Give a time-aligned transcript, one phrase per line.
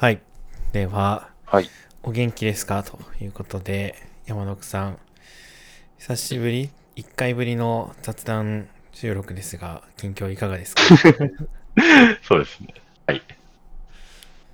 [0.00, 0.22] はい。
[0.70, 1.68] では、はい。
[2.04, 2.84] お元気ですか？
[2.84, 4.98] ということで、山野さん、
[5.98, 10.82] 久しぶり ?1 回ぶりの雑談収録ですが、近況いかがですか？
[12.22, 12.74] そうですね。
[13.08, 13.22] はい。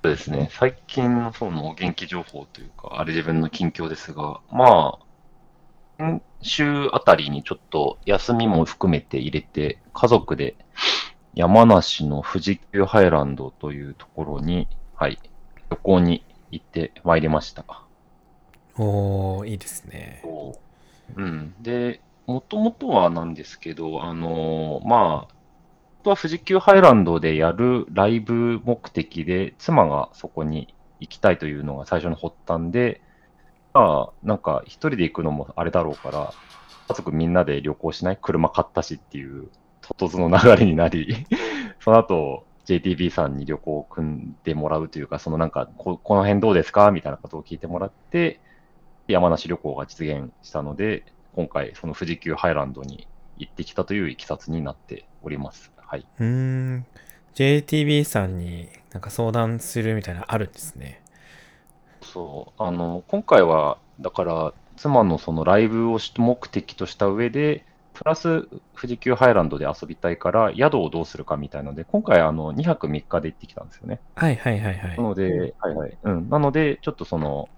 [0.03, 0.49] そうですね。
[0.51, 5.05] 最近のそのお元気情報というか、あれ自分の近況ですが、まあ、
[5.99, 10.55] 今週あたりにちょっと休みも含めて入れて、家族で
[11.35, 15.19] 山梨の富士急ハイランドというところに、はい、
[15.69, 17.65] 旅行に行ってまいりました。
[18.77, 20.21] おー、いいですね。
[21.15, 21.53] うん。
[21.61, 25.27] で、もともとはなんですけど、あのーまあ、本
[26.03, 33.01] 当は富士急ハイランドでやるライブ目的で、妻がそこに行きたいというのが最初の発端で、
[33.73, 36.33] まあ、なんか一人で行くのもあれだろうから、
[36.87, 38.17] 家族みんなで旅行しない？
[38.21, 39.49] 車買ったしっていう、
[39.97, 41.25] ととの流れになり、
[41.79, 48.39] その後、JTB さんに旅行を組んでもらうというか、そのなんかこ、この辺どうですかみたいなことを聞いてもらって、
[49.07, 51.03] 山梨旅行が実現したので、
[51.35, 53.07] 今回、その富士急ハイランドに
[53.37, 55.71] 行ってきたといういきさつになっております。
[55.77, 56.05] はい。
[56.19, 56.85] うーん、
[57.35, 61.01] JTB さんになんか相談するみたいなのあるんですね。
[62.01, 62.63] そう。
[62.63, 74.01] あの、今回は、だから、妻のそのライブをし目的とした上で、プラス富士急ハイランドで遊びたいから、宿をどうするかみたいので、今回、あの、2泊3日で行ってきたんですよね。
[74.15, 75.03] はいはいはいはいな。
[75.03, 75.97] ので、はいはい。
[76.03, 76.29] うん。
[76.29, 77.49] なので、ちょっとその、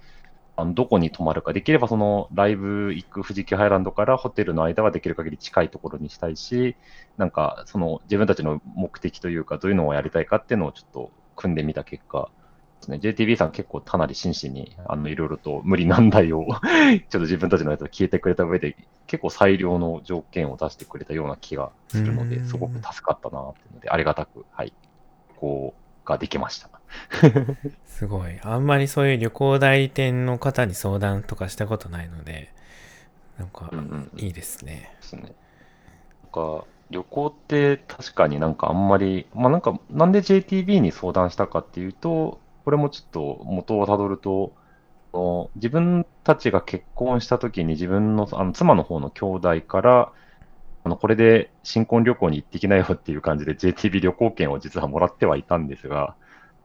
[0.59, 6.77] あのどこに泊まるか、できればそのライブ行く富士急ハイランドからホテルの間はできる限り近いところにしたいし、
[7.15, 12.31] なんかその自分たちの目的というか、どういうのをやりたいかっていうのをちょっと組んでみた結果、
[12.79, 18.75] ですね、JTB さん結構かなり真摯に、あの、いろいろと無理難題を ちょっと自分たちのやつを聞いてくれた上で、
[19.07, 24.73] 結構最良の条件を出してくれたような気がするので、うんすごく助かったなっていうので、ありがたく、はい、
[25.37, 26.69] こうができました。
[27.85, 28.39] すごい。
[28.41, 32.53] あんまりそういう旅行代理店の方に相談とかしたことないので、
[33.37, 34.95] なんかうんうんうんいいですね。
[35.01, 35.21] ですね。
[35.21, 35.31] なん
[36.31, 44.51] か、旅行って確かになんかあんまり、まあなんか、なんで JTB に相談したかっていうと、これもちょっと元をたどると、
[45.55, 50.11] 自分たちが結婚した時に自分のあの妻の方の兄弟から、
[50.83, 56.15] あのこれで新婚旅行に行ってきなよっていう感じで JTB 旅行券を実はもらってはいたんですが、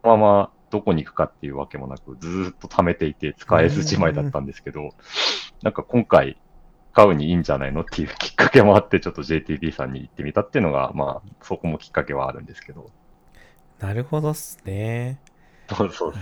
[0.03, 4.97] そのままどこに行くかっていうわけもなく、ずーっと貯めていて使えずじまいだったんですけど、
[5.63, 6.37] なんか今回、
[6.95, 12.91] 買うにいいんじゃないのっていうきっかけもあって、ちょっと JTB さんに行ってみたっていうのが、まあ、そこもきっかけはあるんですけど。
[13.79, 15.21] なるほどっすね。
[15.69, 16.12] そうそう。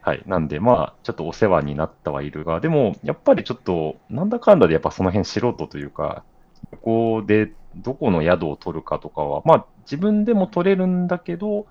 [0.00, 0.22] はい。
[0.26, 6.24] なんで、まあ、ちょっとお世話になったはいるが、でも、やっぱりちょっと、なんだかんだでやっぱその辺素人というか、
[6.72, 11.66] ここでどこの宿を取るかとかは、まあ、自分でも取れるんだけど、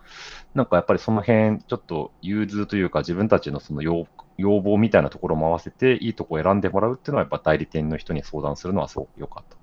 [0.54, 4.08] なんかやっぱりその辺、ちょっと融通というか、自分たちのその要
[4.38, 9.62] 要望みたいなところも合わせて、いいとこ選んでもらうっていうのは、やっぱ代理店の人に相談するのはすごく良かったと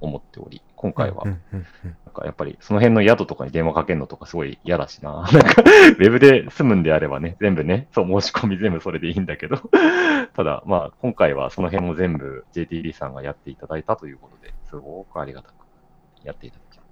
[0.00, 1.24] 思っており、今回は。
[1.24, 1.36] なん
[2.12, 5.22] かやっぱりその辺の宿とかに電話かけるのとかすごい嫌だしな。
[5.32, 9.58] なんか、ウェブで済むんであればね、全部ね、そう、申し込み全部それでいいんだけど、
[10.34, 15.54] ただ、まあ、今回はその辺も全部 JTB さんがやっていただいたということで、すごくありがたく
[16.24, 16.82] やっていただきま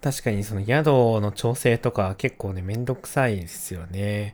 [0.00, 0.86] 確かにその宿
[1.20, 4.32] の調整とか結構ね、めんどくさいですよね。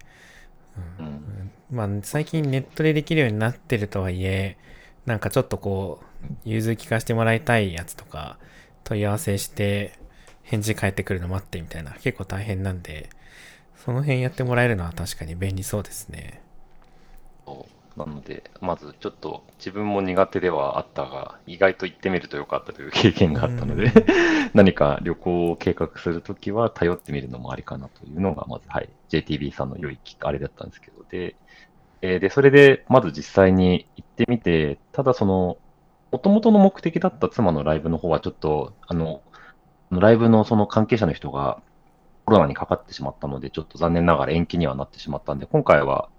[0.99, 1.07] うん。
[1.07, 1.51] うん。
[1.71, 4.57] まあ最近ネットでできるようになってるとはいえ、
[5.07, 8.39] なんかちょっとこう、融通聞かせてもらいたいやつとか
[8.85, 9.99] 問い合わせして
[10.43, 13.11] 返事返ってくるの待ってみたいな結構大変なんで、
[13.77, 16.45] その辺やってもらえるのは確かに便利そうですね。
[17.97, 23.93] なので、まずちょっと自分も苦手ではあったが、意外と行ってみるとよかったという経験があったので、
[24.53, 31.37] 何か旅行を計画するときは頼ってみるのもありかなというのが、まず、はい、JTB さんの良いきっかあれだったんですけど、で、
[32.05, 35.57] えーで、それで、まず実際に行ってみて、ただその、
[36.13, 39.23] 元々の目的だった妻のライブの方はちょっと、あの、
[39.91, 41.63] ライブのその関係者の人が
[42.27, 46.11] コロナにかかってしまったので、ちょっと残念ながら延期にはなってしまったんで、今回は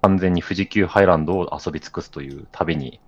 [0.00, 3.00] 完全に富士急ハイランドを遊び尽くすという旅に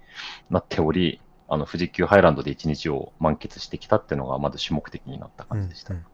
[0.51, 5.95] なっており、あの富士急ハイランドで一日を満喫してきたっていうのがまず主目的になった感じでした。
[5.95, 6.07] うんうん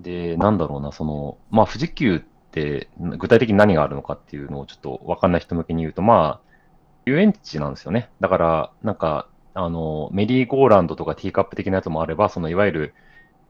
[0.00, 2.24] で、なんだろうな、その、まあ富士急
[2.98, 6.52] 具体的に何があるのかっていうのをちょっとわかんない人向けに言うと、まあ、
[7.06, 8.10] 遊園地なんですよね。
[8.20, 12.94] だから、なんか、あの、メリーゴーランドとかティーカップ的なやつもあれば、そのいわゆる、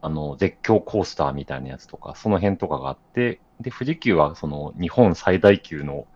[0.00, 6.06] あの、絶叫コースターみたいなやつとか、その辺とかがあって、で、富士急はその日本最大級の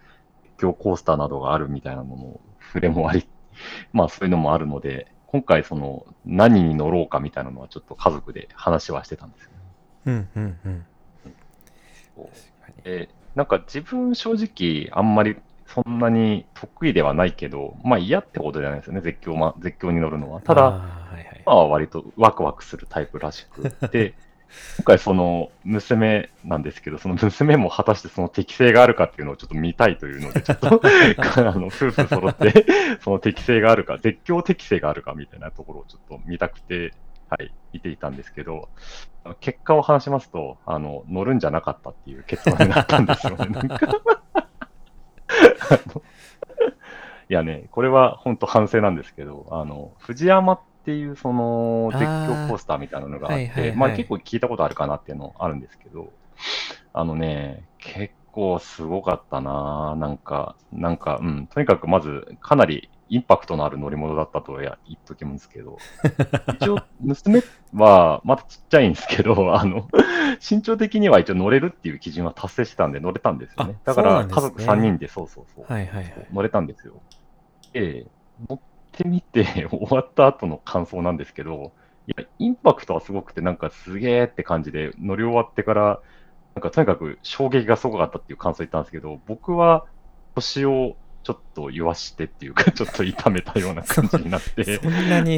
[0.56, 3.28] 絶叫コースターなどがあるみたいなのの触れもあり、
[3.92, 9.56] まあそういうのもあるので、今回その何に乗ろうかみたいなのはちょっと家族で話はしてたんですよね。
[10.06, 10.86] うんうんうん。
[12.84, 15.36] えなんか自分正直あんまり
[15.66, 20.40] そんなに得意ではないけど、まあ嫌ってことじゃないですよね、絶叫,、ま、絶叫に乗るのは。
[20.40, 20.80] ただ、は
[21.12, 21.42] いはい。
[21.44, 24.14] まあ割とワクワクするタイプらしくて、
[24.78, 30.80] 今回その娘なんですけど、その娘も果たしてその適性があるかっていうのをちょっと見たいというので、ちょっと
[31.20, 32.64] あの夫婦揃って、
[33.00, 36.92] その適性があるか、絶叫適性があるかみたいなところをちょっと見たくて、
[37.28, 38.68] はい、見ていたんですけど、
[39.40, 43.78] 結果を話しますと、あの、乗るんじゃなかったっていう結論になったんですよね、 なんか。
[47.28, 53.76] いやね、これは本当反省なんですけど、あの、藤山っていうその絶叫コースターみたいなのがあって、あーはいはいはい。
[53.76, 56.12] まあ結構聞いたことあるかなっていうのあるんですけど、
[56.92, 65.78] あのね、結構すごかったななんか、なんか、うん、とにかくまずかなりインパクトのある乗り物だったとは言っときますけど、
[66.60, 67.42] 一応娘
[67.72, 69.88] はまだちっちゃいんですけど、 あの、
[70.48, 73.78] 身長的には一応乗れるっていう基準は達成してたんで乗れたんですよね。
[73.84, 75.64] あだから家族3人でそうそうそう。
[75.72, 76.26] はいはいはい。
[76.32, 76.94] 乗れたんですよ。
[77.72, 78.06] で、
[78.48, 78.60] 乗っ
[78.92, 81.72] てみて 終わった後の感想なんですけど、
[82.08, 86.00] いや、インパクトはすごくて、なんかすげーって感じで、乗り終わってから、
[86.54, 89.86] なんかとにかく衝撃がすごかったっていう感想言ったんですけど、僕は
[90.34, 94.78] 腰をちょっと言わしてっていうか、 ちょっと痛めたような感じになって、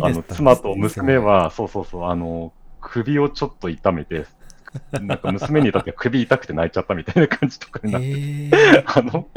[0.02, 2.52] あの妻と娘、は、そうそうそう、あの、
[2.82, 4.26] 首をちょっと痛めて、
[4.92, 9.28] なんか娘に至っては首痛くて泣いちゃったみたいな感じとかになってえー、あの、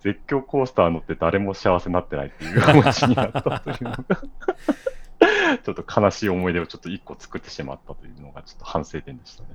[0.00, 3.98] 絶叫コースター乗って誰も幸せになってないっていう気持ちになったというのが、
[5.62, 9.50] ちょっと悲しい思い出をちょっと一個作ってしまったというのがちょっと反省点でしたね。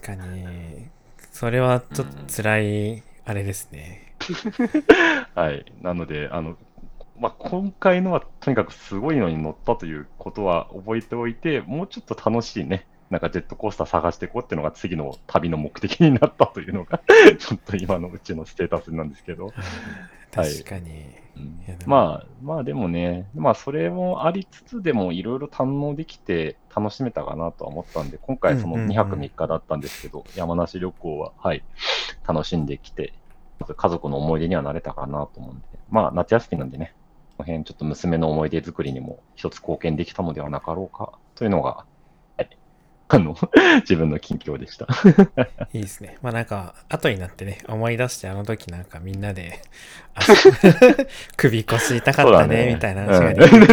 [0.00, 0.88] 確かに、
[1.32, 4.03] それはちょっと辛い、あれですね。
[5.34, 5.64] はい。
[5.82, 6.56] なので、あの、
[7.18, 17.00] まあ、今回のはとにかくすごいのに乗ったということは覚えておいて、もうちょっと楽しいね、なんかジェットコースター探していこうっていうのが次の旅の目的になったというのが、
[17.38, 19.52] ちょっと今のうちのステータスなんですけど。
[20.32, 20.90] 確かに。
[21.36, 31.64] うんいやでもまあ、まあでもね、まあそれもありつつでもいろいろ堪能できて楽しめたかなとは思ったんで、今回そのうんうんうん2泊3日だったんですけど、山梨旅行は、はい、
[32.26, 33.12] 楽しんできて、
[33.58, 36.94] 家族の思い出にはなれたかなと思うんで、まあ夏休みなんでね、
[37.36, 41.84] この辺ちょっと娘の思い出作りにも一つ貢献できたのではなかろうかというのが、
[42.36, 42.48] はい、
[43.08, 43.36] あの、
[43.82, 44.86] 自分の近況でした。
[45.72, 46.18] いいですね。
[46.22, 49.60] まあなんか、後になってね、思い出してあの時なんかみんなで、
[50.14, 50.20] あ
[51.36, 53.66] 首腰痛かったね、みたいな話ができる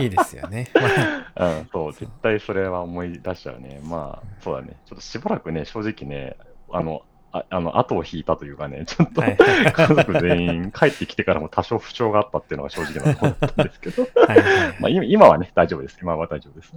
[0.00, 0.68] いいですよね。
[0.74, 3.80] まあうん、そう、絶対それは思い出しちゃうね。
[3.82, 4.76] まあ、そうだね。
[4.86, 6.36] ちょっとしばらくね、正直ね、
[6.72, 7.02] あの、
[7.32, 15.98] ああの後を引いたというかね、ちょっと、はい家族全員帰ってきてからも多少不調があったっていうのが正直なところだったんですけど、はいはいはいまあ今今はね、大丈夫です。
[16.00, 16.72] 今は大丈夫です。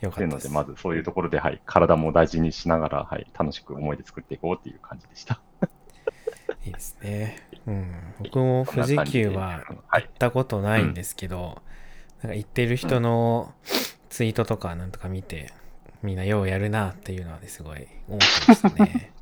[0.00, 5.40] よかったのですまずそういうところで、はい、体も大事にしながら、はい、楽しく思い出作っていこうっていう感じでした。
[6.64, 7.48] いいですね。
[7.66, 8.14] うん。
[8.20, 11.60] 僕も富士急は行はいったことないんですけど、
[12.22, 13.52] なんか行ってる人の
[14.10, 15.52] ツイートとかなんとか見て、
[16.02, 19.12] みんなようやるなっていうのはね、すごい思ってましたね。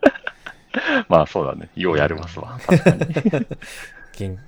[1.08, 1.68] まあそうだね。
[1.74, 2.58] ようやるますわ。
[2.66, 2.92] 確か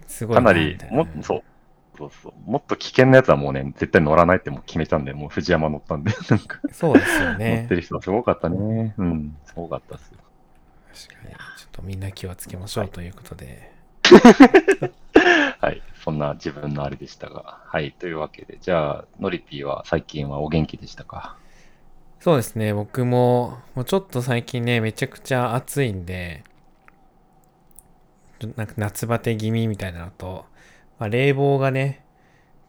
[0.06, 1.42] すごいかなりもそう。
[1.98, 2.32] そうそう。
[2.50, 7.74] もっと危険なやつはもうね、絶対乗らないってもう決めたんで、もう藤山乗ったんで、 なんか、そうですよ乗ねって。
[7.74, 8.94] る人はすごかったね。
[8.96, 10.18] うん、すごかったっすよ。
[11.10, 11.34] 確かに。
[11.34, 13.72] ちょっとみんな気をつけましょうということで。
[15.60, 15.82] はい。
[16.08, 17.60] そんな自分のあれでしたが。
[17.66, 17.92] はい。
[17.92, 21.36] というわけで、じゃあ、ノリピーは最近はお元気でしたか？
[22.20, 26.44] そうですね、僕も、もうちょっと最近ね、めちゃくちゃ暑いんで、
[28.56, 30.46] なんか夏バテ気味みたいなのと、
[30.98, 32.02] まあ、冷房がね、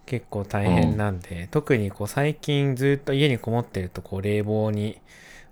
[0.05, 4.99] 結構大変なんで、特にこう最近ずっと家にこもってると、こう冷房に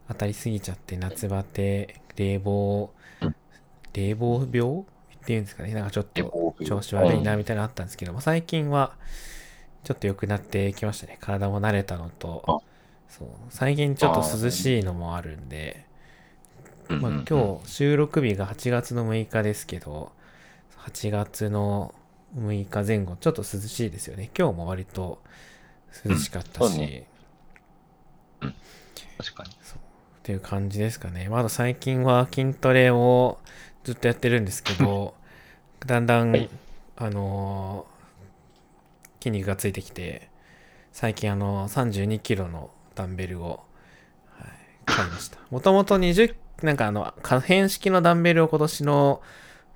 [0.09, 2.91] 当たりすぎちゃって、夏バテ、冷房
[3.21, 3.35] うん、
[3.93, 4.83] 冷房病
[5.27, 8.93] っていうんですかね、なんかちょっと調子悪いなみたいなのあったんですけど、まあ、最近は
[9.83, 11.17] ちょっと良くなってきましたね。
[11.19, 12.59] 体も慣れたのとあ、
[13.09, 13.27] そう。
[13.49, 15.85] 最近ちょっと涼しいのもあるんで、
[16.87, 20.13] まあ、今日収録日が8月の6日ですけど、
[20.77, 21.93] 8月の
[22.37, 24.29] 6日前後、ちょっと涼しいですよね。
[24.37, 25.21] 今日も割と
[26.05, 27.07] 涼しかったし、うんそうね。
[29.17, 29.49] 確かに。
[29.49, 29.53] っ
[30.23, 31.27] ていう感じですかね。
[31.27, 33.39] まだ最近は筋トレを
[33.87, 35.13] ずっとやってるんですけど、
[35.85, 36.49] だんだん、はい。
[36.97, 37.97] あのー
[39.19, 40.29] 筋肉がついてきて、
[40.91, 43.61] 最近あの32キロのダンベルを、
[44.31, 44.49] はい、
[44.85, 45.37] 買いました。
[45.49, 49.21] もともと20、なんかあの、可変式のダンベルを今年の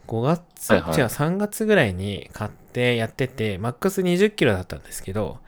[0.08, 0.98] 5月、はいはい。
[0.98, 5.40] 違う、3月ぐらいに買ってやってて、マックス20キロだったんですけど、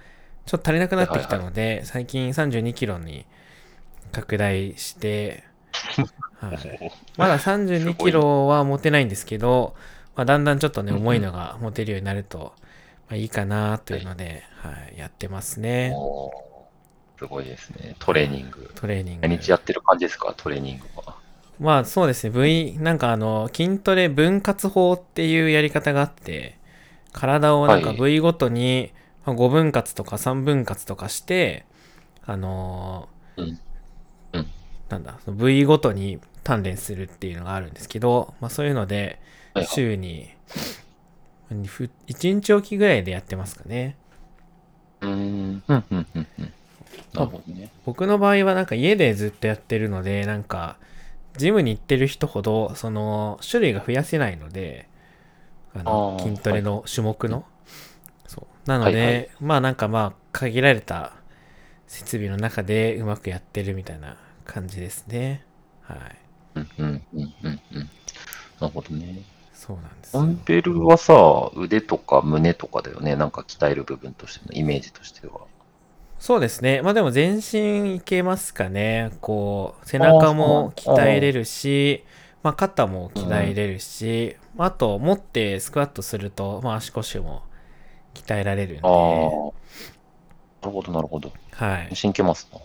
[0.45, 3.25] ちょっと足りなくなってきたので、最近32キロに
[4.11, 5.43] 拡大して、
[6.39, 9.75] はい、 まだ32キロは持てないんですけど、
[10.15, 12.53] まあ、だんだんちょっとね、重いのが持てるようになると、
[13.09, 15.93] まあ、いいかなというので、はい、やってますね。
[17.17, 17.95] すごいですね。
[17.99, 18.71] トレーニング。
[18.75, 19.27] トレーニング。
[19.27, 21.15] 毎日やってる感じですか、トレーニングは。
[21.59, 26.57] まあそうですね、V、なんかあの、筋トレ分割法っていうやり方があって、
[27.11, 28.91] 体をなんかはい V ごとに
[29.25, 31.65] まあ5分割とか3分割とかして、
[32.25, 33.59] あのーうん
[34.33, 34.47] うん
[34.89, 39.19] なんだ、その V ごとに鍛錬するっていうのがあるんですけど、まあそういうので、はいはい
[39.61, 40.29] 週に
[42.07, 43.95] 1日おきぐらいでやってますかね。
[45.01, 45.63] うーん。
[45.67, 46.53] うん、うん、うん、うん。
[47.13, 47.69] なるほどね。
[47.85, 50.77] 僕の場合はなんか家でずっとやってるので、なんか、
[51.37, 54.87] ジムに行ってる人ほど、その、種類が増やせないので、
[55.75, 57.45] あの、筋トレの種目の。
[58.27, 58.69] そう。
[58.69, 61.13] なので、はいはいまあなんかまあ、限られた
[61.87, 65.43] 設備の中でうまくやってるみたいな感じですね。
[65.81, 65.99] はい。
[66.55, 67.61] うん、うん、うん、うん。
[67.75, 67.89] うん
[68.59, 69.32] なるほどね。
[69.65, 70.19] そうなんですダ。
[70.21, 73.15] ンベルはさ、腕とか胸とかだよね。
[73.15, 75.39] なんか鍛える部分としてのイメージとしては。
[76.19, 76.81] そうですね。
[76.81, 79.13] まあでも全身いけますかね。
[79.21, 82.03] こう、背中も鍛えれるし、
[82.41, 87.43] まあ肩も鍛えれるし、まああと持ってスクワットすると、まあ足腰も
[88.13, 88.89] 鍛えられるんで、ああ。
[88.89, 89.53] は
[90.61, 91.31] なるほど、なるほど。
[91.83, 91.87] い。
[91.95, 92.59] 全身いけますな。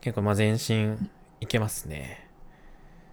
[0.00, 0.96] 結構まあ全身
[1.40, 2.26] いけますね。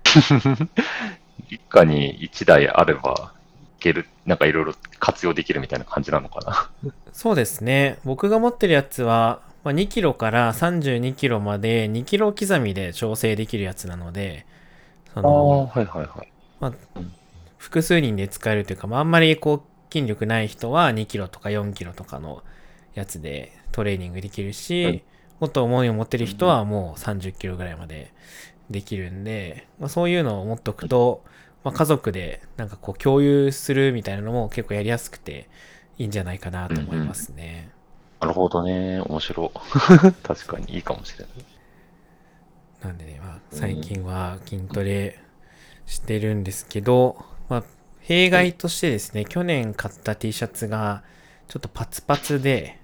[1.55, 3.33] 一家に一台あれば、
[3.79, 6.39] いける、なんかいろいろ活用できるみたいな感じなのか
[6.83, 6.91] な。
[7.12, 8.00] そうですね。
[8.03, 14.45] 僕が持ってるやつは、まあ、2キロから32キロまで2キロ刻みで調整できるやつなので、
[15.13, 16.07] その、はいはい
[16.62, 16.74] はい。
[17.57, 22.43] 複数人で使えるというか、まあ、あんまりこう筋力ない人は2キロとか4キロとかの
[22.93, 25.01] やつでトレーニングできるし、うん
[25.43, 28.13] もっと重いを持ってる人はもう30キロぐらいまで
[28.69, 31.25] できるんで、まあ、そういうのを持っとくと、
[31.63, 35.48] まあ、家族でなんかこう共有するみたいなのも結構やりやすくて
[35.98, 37.70] いいんじゃないかなと思いますね。
[38.20, 39.01] なるほどね。
[39.01, 39.51] 面白。
[40.24, 41.46] 確かにいいかもしれない。
[42.84, 45.20] なんでね、まあ、最近は筋トレ
[45.86, 47.63] してるんですけど、まあ、
[48.00, 51.03] 弊害としてですね、去年買った T シャツが
[51.48, 52.79] ちょっとパツパツで、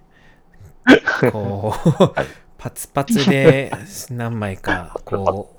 [1.32, 2.26] こう、はい
[2.60, 3.72] パツパツで
[4.12, 5.59] 何枚か、こう、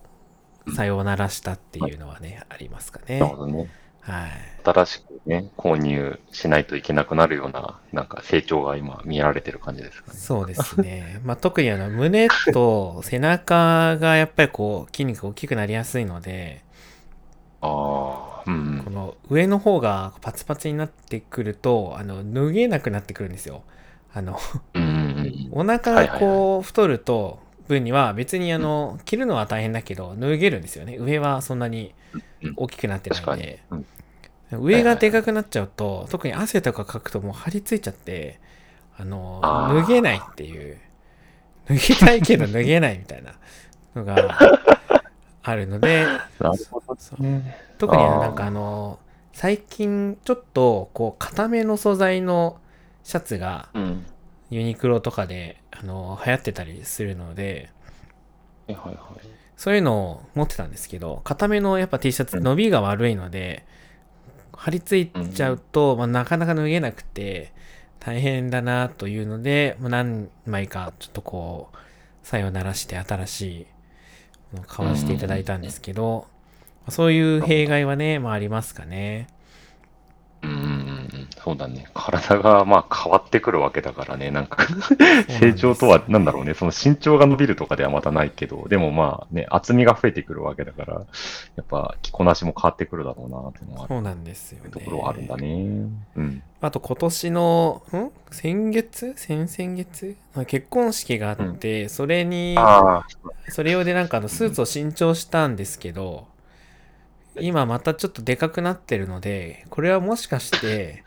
[0.74, 3.36] さようならしたっていうのはね、ありますかねなる。
[3.36, 3.70] ほどね。
[4.00, 4.30] はい。
[4.64, 10.18] 新しくね、購入しないといけなくなるような、なんか成長が今見られてる感じですかね。
[10.18, 11.20] そうですね。
[11.24, 16.64] まあ、特にあの、胸と背中がやっぱりこう、筋肉が大きくなりやすいので、
[17.62, 23.62] ああ、うんこの上の方がパツパツになってくると、あの、脱げなくなってくるんですよ。
[24.12, 24.38] あの、
[24.74, 25.48] うん。
[25.52, 27.38] お腹がこう、太ると、
[27.74, 30.96] 分には別にあの、着るのは大変だけど、脱げるんですよね。
[30.98, 31.94] 上はそんなに
[32.42, 33.62] うん大きくなってないんで。。
[33.70, 33.86] うん
[34.58, 38.40] 上がでかくなっちゃうと、特に汗とかかくともう張り付いちゃって、
[38.98, 40.78] あの、脱げないっていう、
[41.68, 43.34] 脱ぎたいけど脱げないみたいな
[43.94, 44.38] のが
[45.42, 46.04] あるので、
[47.20, 47.58] ね。
[47.78, 48.98] 特になんかあの、
[49.32, 52.58] 最近ちょっとこう、固めの素材の
[53.04, 54.06] シャツがうん。
[54.50, 57.70] ユニクロとかで、あの、流行ってたりするので、
[58.66, 59.26] はいはいはい。
[59.56, 63.64] そういうのを持ってたんですけど、固めのやっぱ T シャツ伸びが悪いので、
[64.52, 67.52] 張り付いちゃうと、まあ、なかなか脱げなくて
[67.98, 71.76] 大変だなというので、まあ、何枚かちょっとこう、
[72.22, 73.66] さよならして新しい
[74.52, 76.26] ものを買わせていただいたんですけど、
[76.88, 79.28] そういう弊害はね、まあありますかね。
[80.42, 80.89] うん。
[81.42, 81.86] そうだね。
[81.94, 84.30] 体がまあ変わってくるわけだからね。
[84.30, 84.66] なんか
[85.40, 86.52] 成長とはなんだろうね。
[86.52, 90.94] その身長が伸びるとかではまたないけど、でもまあね、厚みが増えてくるわけだから、
[91.56, 94.70] やっぱ着こなしも変わってくるだろうなっていうのはそうなんですよね。
[94.70, 95.48] ところはあるんだね。
[96.16, 96.42] うん。
[96.60, 98.10] あと今年の、ん？
[98.30, 99.14] 先月？
[99.16, 100.16] 先々月？
[100.34, 102.54] まあ結婚式があって、それに、
[103.48, 106.28] それ用でなんかあのスーツを新調したんですけど、
[107.40, 111.02] 今またちょっとでかくなってるので、これはもしかして、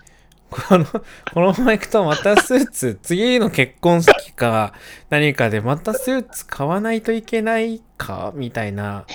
[0.54, 1.02] この、こ
[1.36, 4.74] のまま行くとまたスーツ、次の結婚式か
[5.10, 9.06] 何かでまたスーツ買わないといけないかみたいな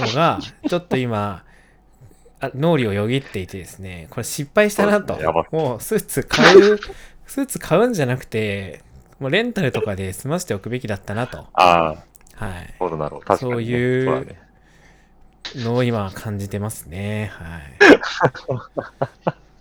[0.00, 1.44] のが、ちょっと今、
[2.40, 5.18] あ脳裏をよぎっていてですね、これ失敗したなと。
[5.50, 6.78] もうスーツ買う、
[7.26, 8.82] スーツ買うんじゃなくて、
[9.18, 11.46] もうレンタルとかで済ませておくべきだったなと。
[11.54, 11.96] あ
[12.36, 12.74] あ、はい。
[12.78, 13.20] そうだろう。
[13.20, 13.56] 確かに、ね。
[13.56, 14.36] そういう。
[15.56, 17.30] のを今感じてますね。
[17.34, 17.62] はい。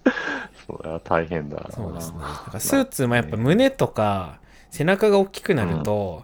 [0.84, 1.72] そ大変だな。
[1.72, 2.20] そうですね。
[2.20, 6.24] だからスーツもやっぱ胸とか背中が大きくなると、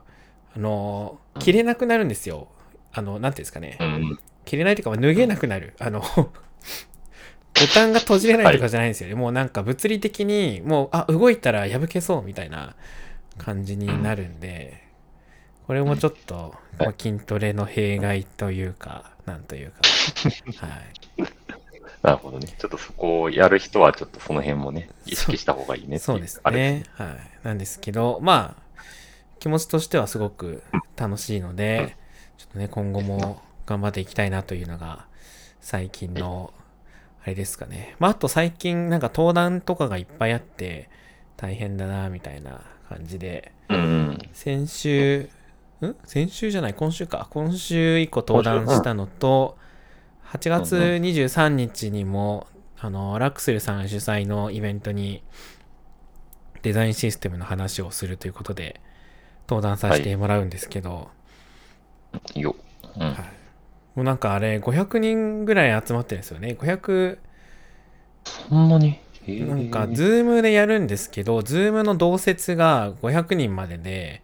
[0.56, 2.48] あの、着れなくなるんですよ。
[2.94, 3.84] あの、なんていうんですかねう。
[3.84, 4.20] ん。
[4.46, 5.74] 着れないというか、脱げなくなる。
[5.80, 9.16] あの、ボタンが閉じれないとかじゃないんですよね。
[9.16, 12.76] もうなんか物理的に、もう、あ、動いたら破けそうみたいな
[13.38, 14.88] 感じになるんで、
[15.66, 19.82] これもちょっと、まあ、筋トレの弊害というか、なんというか、
[20.66, 20.97] はい。
[22.02, 22.48] なるほどね。
[22.48, 26.84] ちょっとそこをやる人は、ちょっとその辺もね、意識した方がいいねそうですね。
[26.94, 27.08] はい。
[27.44, 28.82] なんですけど、まあ、
[29.40, 30.64] 気持ちとしてはすごく
[30.96, 31.96] 楽しいので、
[32.38, 35.06] ちょっとね、今後も頑張っていきたいなというのが、
[35.60, 36.54] 最近の、
[37.24, 37.96] あれですかね。
[38.00, 40.90] まあ、あと最近、なんか登壇とかがいっぱいあって、
[41.36, 43.52] 大変だな、みたいな感じで。
[44.34, 45.30] 先週、
[45.82, 45.96] ん？
[46.06, 47.28] 先週じゃない、今週か。
[47.32, 49.58] 今週以降登壇したのと、
[50.32, 52.48] 8月23日にも、
[52.80, 55.24] あの、ラクスルさん主催のイベントに、
[56.64, 58.82] デザインシステムの話をするということで、
[59.48, 61.10] 登壇させてもらうんですけど、
[62.36, 62.56] いいよ。
[62.96, 63.02] うん。
[63.02, 63.16] はい。
[63.96, 66.58] もうなんかあれ、500人ぐらい集まってるんですよね。
[66.60, 67.20] 500、
[68.50, 69.00] そんなに？
[69.28, 74.24] なんか、 Zoom でやるんですけど、 Zoom の同接が500人までで、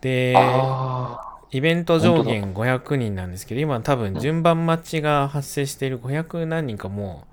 [0.00, 7.26] で、あイベント上限500人なんですけど、今多分順番待ちが発生している500何人かも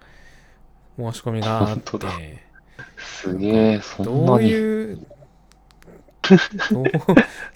[0.98, 4.50] う申し込みがあって、あ、すげえ、そんどうなに。
[4.50, 5.00] いう、
[6.72, 6.86] どう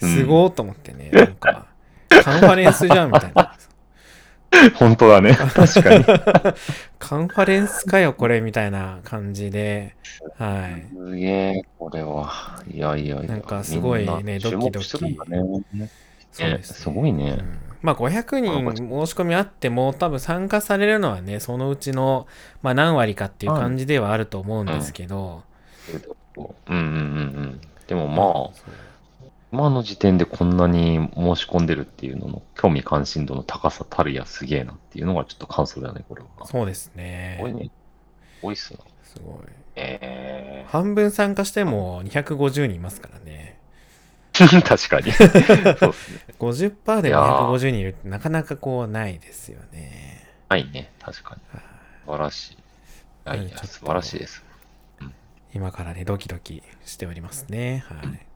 [0.06, 1.66] すごーと思ってね、なんか、
[2.08, 3.56] カンファレンスじゃんみたいな。
[4.74, 5.34] 本当だね。
[5.34, 6.04] 確かに。
[6.98, 9.96] カンファレンスかよ、これみたいな感じで、
[10.38, 10.86] はい。
[10.94, 12.62] すげえ、これは。
[12.70, 13.22] いやいやいや。
[13.22, 15.88] なんかすごいねドキドキね。
[16.32, 16.76] そうです、ね。
[16.76, 22.28] すごいねうんまあ500人申し込みあっても多分参加されるのはね、そのうちの、
[22.62, 25.42] まあ、何割かっていう感じではあると思うんですけど、
[26.36, 27.60] うんうんうんうん。
[27.88, 28.72] でもまあ、
[29.52, 36.46] 今の時点でこんなに申し込んでるっていうのの興味関心度の高さたるやすげえなっていうのがちょっと感想だよね、これは。
[36.46, 37.64] すそうですごいね。
[37.64, 37.70] ね。
[38.40, 38.78] 多いっすな。
[39.02, 39.36] すごい。
[39.74, 43.41] え半分参加しても250人いますからね。
[44.32, 45.12] ー、 確かに。
[45.78, 46.24] そうっすね。
[46.38, 50.26] 50%でいやー250人いるってなかなかこうないですよね。
[50.48, 51.40] はいね、確かに。
[51.58, 51.72] はい
[52.04, 52.54] 素晴らしい。
[52.54, 52.58] い
[53.26, 54.44] やい素晴らしいです。
[55.54, 57.84] 今からね、ドキドキしておりますね。
[57.86, 58.26] はい。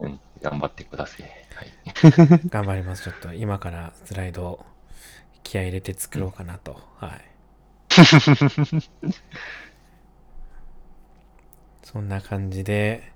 [0.00, 1.22] うん、頑張ってください。
[1.54, 1.72] はい。
[2.50, 3.04] 頑張ります。
[3.04, 4.66] ちょっと今からスライド
[5.42, 6.82] 気合い入れて作ろうかなと。
[6.96, 7.24] はい。
[11.82, 13.12] そんな感じで、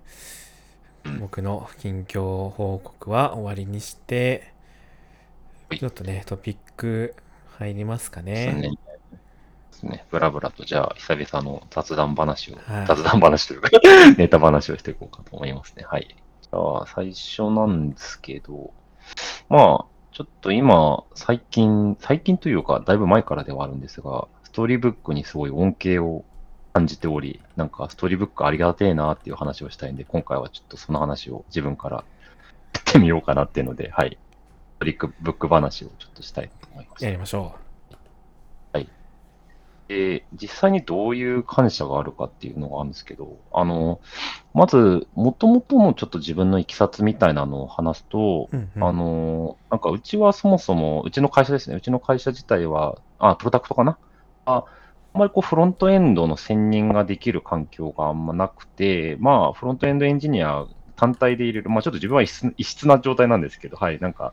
[1.20, 4.52] 僕の近況報告は終わりにして、
[5.68, 7.14] はいちょっとね、トピック
[7.58, 8.76] 入りますかね。
[9.72, 10.04] ですね。
[10.10, 13.70] ブラブラと、じゃあ、久々の雑談話を、はい雑談話というか、
[14.16, 15.84] ネタ話をしていこうかと思いますね。
[15.86, 16.14] はい。
[16.42, 18.72] じゃあ、最初なんですけど、
[19.48, 26.24] まあ、ちょっと今、最近、最近というか、だいぶ前からではあるんですが、ストーリーブックにすごい恩恵を
[26.74, 32.04] 感じており、なんかストーリーブックありがてえなっていう話をしたいんで、今回はちょっとその話を自分からや
[32.80, 34.18] ってみようかなっていうので、はい。
[34.76, 37.04] ストーリーブック話をちょっとしたいと思います。
[37.04, 37.54] やりましょ
[39.86, 44.00] で、実際にどういう感謝があるかっていうのがあるんですけど、あの、
[44.54, 48.56] まず、もともとのちょっと自分のいきさつみたいなのを話すと、う。
[48.56, 53.98] うんうんあの、なんかうちはそもそも、うちの会社ですね、うちの会社自体は、あ、プロダクトかな？
[54.46, 54.64] あ、
[55.14, 64.32] あんまりこうフロントエンドの専任ができる環境があんまなくて、まあ、フロントエンドエンジニア単体で入れる、まあちょっと自分は異質異質な状態なんですけど、はい、なんか、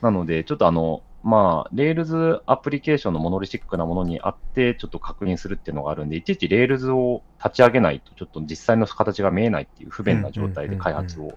[0.00, 11.32] なので、ちょっとあの、まあ、Rails アプリケーションのモノリシックなものにあって、ちょっと確認するっていうのがあるんで、いちいち Rails を立ち上げないと、ちょっと実際の形が見えないっていう不便な状態で開発を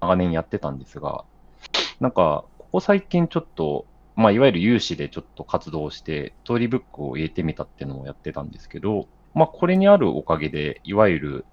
[0.00, 1.24] 長年やってたんですが、
[2.00, 3.86] なんか、ここ最近ちょっと、
[4.20, 11.44] まあ、いわゆる有志でちょっと活動して、ストーリーブックを入れてみたっていうのをやってたんですけど、まあ、これにあるおかげで、いわゆる、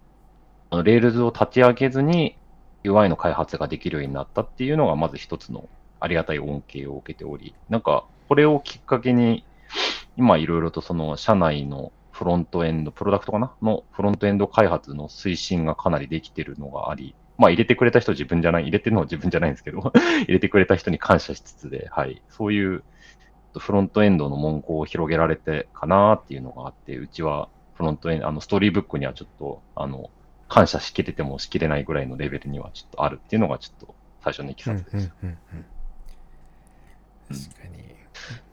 [0.69, 2.38] あの Rails を立ち上げずに
[2.84, 5.69] UI の開発ができるようになったっていうのが、まず一つの
[6.01, 9.45] ありがたい恩恵を受けており、なんか、これをきっかけに、
[10.17, 19.93] 今いろいろとその社内のフロントエンド、プロダクトかなのフロントエンド開発の推進がかなりできてるのがあり、まあ入れてくれた人自分じゃない、入れてるのは自分じゃないんですけど、
[20.26, 22.84] 入れてくれた人に感謝しつつで、はい、そういう
[23.58, 30.10] フロントエンドの文言を広げられてかなっていうのがあって、うちはフロントエンド、あのストーリーブックにはちょっと、あの、
[30.50, 35.12] 感謝しきれてもしきれないぐらいのレベルにはちょっとあるっていうのがちょっと最初のいきうんさつです。
[35.23, 35.65] うんうんうん
[37.28, 37.97] 確かに。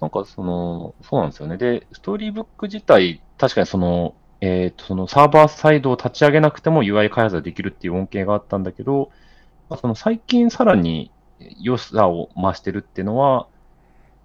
[0.01, 1.57] なんかその、そうなんですよね。
[1.57, 4.15] で、ストーリーブック自体、確かにその、
[4.47, 9.11] えっ、と、そのサーバーサイドを立ち上げなくても UI 開発ができるっていう恩恵があったんだけど、
[9.71, 9.81] まあ。
[9.81, 11.11] その最近さらに
[11.61, 13.49] 良さを増してるっていうのは、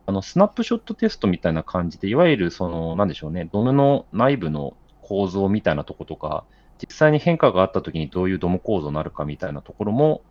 [0.07, 6.43] あの、スナップショットテストみたいな感じで、いわゆるその、なんでしょうね、ドムの内部の構造みたいなとことか、
[6.81, 10.21] 実際に変化があったときにどういうドム構造になるかみたいなところも、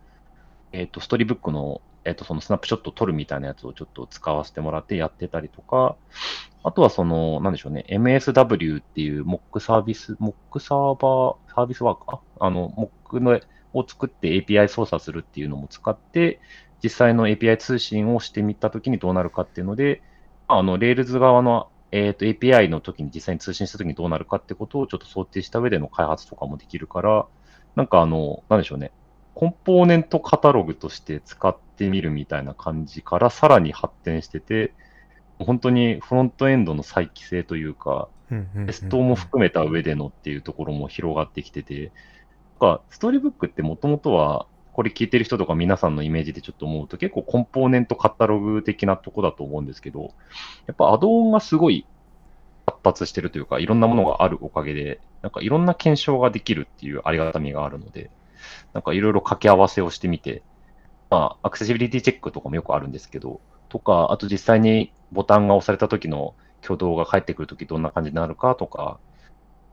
[0.71, 5.95] えっ、と、ストーリーブックの、えっ、と、そのスナップショットを撮るみたいなやつをちょっと使わせてもらってやってたりとか、
[6.63, 12.19] あとはその、なんでしょうね、MSW っていう Mock サービス、Mock サーバー、サービスワーカー？
[12.39, 12.69] あの、
[13.05, 13.39] Mock の
[13.73, 16.39] を作って API 操作するっていうのも使って、
[16.83, 20.01] 実際の API 通信をしてみたときにどうなるかっていうので、
[20.47, 27.25] あの、Rails 側の、えー、と API の時に実際に通信したときにどうなるかってことをちょっと想定した上での開発とかもできるから、
[27.75, 28.91] なんかあの、なんでしょうね、
[29.35, 34.73] コンポーネントカタログとして使ってみるみたいな感じからさらに発展してて、
[35.37, 38.09] 本当にフロントエンドの再帰性というか、
[38.65, 41.91] テストも含めた上でのっていうところも広がってきてて、
[42.59, 50.13] か、ストーリーブックってもともとは、これ聞いてる人とか皆さんのイメージでちょっと思うと結構コンポーネントカタログ的なとこだと思うんですけど、
[50.67, 51.85] やっぱアドオンがすごい
[52.65, 58.11] 発達してるというか、いろんなものがあるおかげで、なんかいろんな検証ができるっていうありがたみがあるので、
[58.73, 60.43] なんかいろいろ掛け合わせをしてみて、
[61.09, 68.99] まあ、アクセシビリティチェックとかもよくあるんですけど、とか、あと実際にボタンが押された時の挙動が返ってくるときどんな感じになるかとか、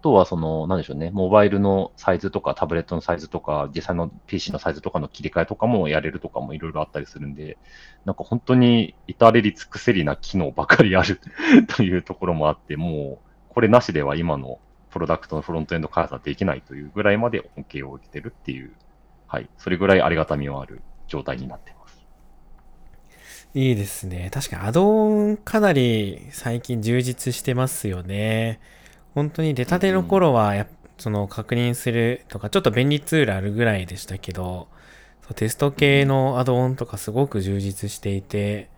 [0.01, 7.59] あとは、その、なんでしょうね、モバイルのサイズとか、タブレットのサイズとか、実際の PC のサイズとかの切り替えとかもやれるとかもいろいろあったりするんで、
[8.05, 11.21] なんか本当に至れり尽くせりな機能ばかりある
[11.77, 13.19] というところもあって、も
[13.51, 14.61] う、これなしでは今の
[14.97, 18.73] プロダクトのフロントエンド開発はできないというぐらいまで恩恵を受けてるっていう、
[19.27, 22.03] はい、それぐらいありがたみはある状態になってます。
[23.53, 24.31] いいですね。
[24.33, 28.59] 確かにアドオンかなり最近充実してますよね。
[29.15, 34.69] 本当に出たての頃はや、その確認するとか、ちょっと便利ツールあるぐらいでしたけど、
[35.35, 38.71] テスト系のアドオンとかすごく充実していて、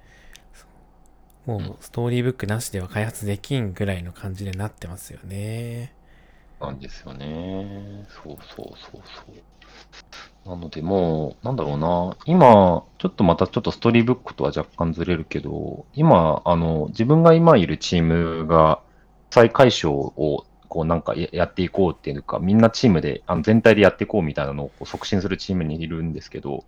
[1.47, 5.95] もうストーリーブックなしでは開発できんぐらいの感じでなってますよね。
[6.61, 8.07] なんですよね。
[8.09, 10.49] そうそうそうそう。
[10.49, 18.81] なのでもう、なんだろうな、今、ちょっとまたちょっとストーリーブックとは若干ずれるけど、今、あの、自分が今いるチームが、
[19.31, 26.65] 再解消をこうなんかやっていこうっていうか、みんなチームで、あの全体でやっていこうみたいなのを促進するチームにいるんですけど、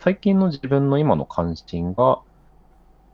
[0.00, 2.20] 最近の自分の今の関心が、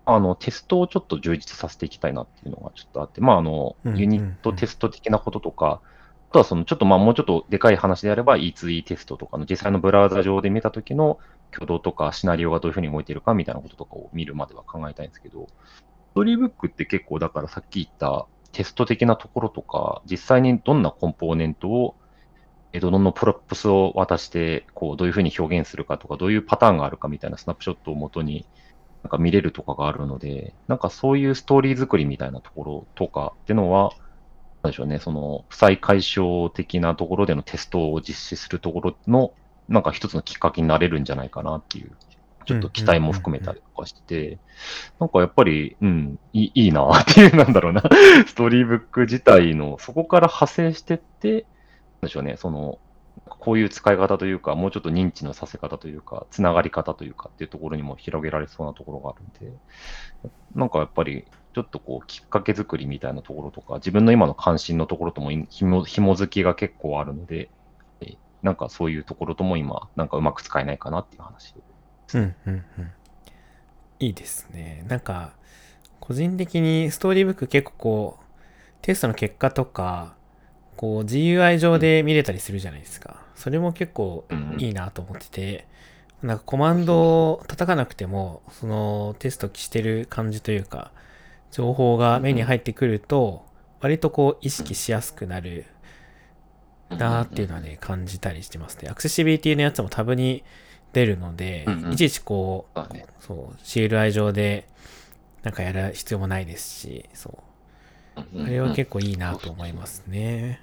[0.06, 5.90] あの、テストをちょっと充実させていきたいなっていうのがちょっとあって、まあ、あの、ユニットテスト的なこととか、あ
[6.32, 11.18] とはその、ちょっとまあ、もうちょっとでかい話であれば E2E テストとかの実際のブラウザ上で見た時の
[11.52, 21.96] 挙動とかシナリオがどういうふうに動いてるかみたいなこととかを見るまでは考えたいんですけど、 Storybook って結構だからさっき言ったテスト的なところとか、実際にどんなコンポーネントを、
[22.72, 28.46] えどの props を渡して、こう、どういうふうに表現するかとか、どういうパターンがあるかみたいなスナップショットをもとに、
[29.02, 33.92] なんか見れるとかがあるので、なんかそういうストーリー作りみたいなところとかっていうのは、
[34.62, 39.32] なんでしょうね、その、負債解消的なところでのテストを実施するところの、
[39.68, 41.92] なんか一つのきっかけになれるんじゃないかなっていう
[42.50, 44.38] ちょっと期待も含めたりとかしてて、
[44.98, 47.82] なんかやっぱり、うん、いいいなっていう、なんだろうな、
[48.26, 51.46] ストーリーブック自体の、そこから派生してって、
[52.00, 52.78] なんでしょうね、その、
[53.26, 59.56] こういう使い方というか、もうちょっと認知のさせ方というか、つながり方というかっていうところにも広げられそうなところがあるんで、
[60.54, 67.50] なんかやっぱり、ちょっとこう、きっかけ作りみたいなところとか、自分の今の関心のところともひも紐づきが結構あるので、
[68.42, 71.54] なんかそういうところとも今、なんかうまく使えないかなっていう話
[72.14, 72.92] うんうんうん。
[73.98, 74.84] いいですね。
[74.88, 75.34] なんか、
[76.00, 78.24] 個人的にストーリーブック結構こう、
[78.82, 80.14] テストの結果とか、
[80.76, 83.22] こう GUI 上で見れたりするじゃないですか。
[83.34, 84.24] それも結構
[84.56, 85.66] いいなと思ってて、
[86.22, 90.92] なんかコマンドを叩かなくても、そのテストしてる感じというか、
[91.50, 93.44] 情報が目に入ってくると、
[93.80, 95.66] 割とこう意識しやすくなる
[96.90, 98.88] なーっていうのはね、感じたりしてますね。
[98.88, 100.44] アクセシビリティのやつもタブに
[100.92, 102.80] 出るので、いちいちこう、
[103.20, 104.68] そう、CLI 上で
[105.42, 107.38] なんかやる必要もないですし、そ
[108.16, 108.42] う。
[108.42, 110.60] あれは結構いいなと思いますね。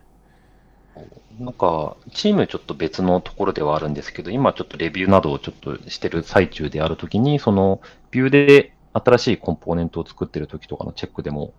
[1.39, 11.53] なんか、チームちょっと別のところではあるんですけど、今ちょっとレビューなどをちょっとしてる最中であるときに、その、ビューで新しいコンポーネントを作ってるときとかのチェックでも、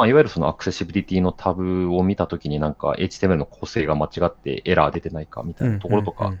[0.00, 6.32] まあ、いわゆるそのアクセシビリティのタブを見たときになんか HTML の構成が間違ってエラー出てないかみたいなところとか、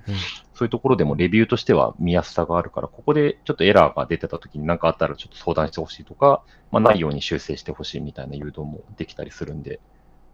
[0.54, 9.78] そういうところでもレビューとしては見やすさがあるから、ここでちょっとエラーが出てたときに何かあったらちょっと相談してほしいとか、まあ、ないように修正してほしいみたいな誘導もできたりするんで、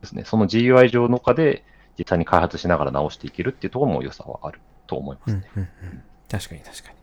[0.02, 1.64] ですね、その GUI 上の中で
[1.98, 5.50] 実際に開発しながら直していけるっていうところも良さはあると思いますね。
[5.56, 6.96] うんうんうん、確かに確かに。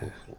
[0.00, 0.36] そうそう。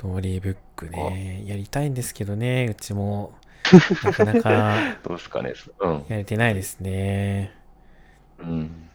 [0.00, 1.42] ストーリーブックね。
[1.44, 3.34] やりたいんですけどね、うちも。
[4.02, 5.52] なかなかどうですかね。
[5.78, 6.04] うん。
[6.08, 7.52] やれてないですね。
[8.38, 8.88] うん。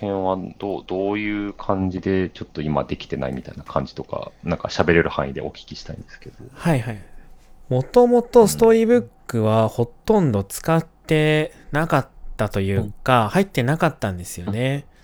[0.00, 6.36] この辺はどう、どういう感じでちょっと今できてないみたいな感じとか、なんか喋れる範囲でお聞きしたいんですけど。
[6.54, 6.98] はいはい。
[7.68, 12.08] もともとストーリーブックはほとんど使ってなかっ
[12.38, 14.86] たというか、入ってなかったんですよね。
[14.86, 14.97] あうん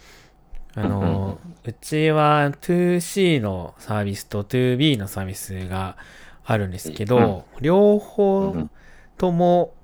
[0.77, 5.97] うんうんの、うちは 2C のサービスと 2B のサービスが
[6.45, 8.71] あるんですけど、両方うん
[9.17, 9.75] とも、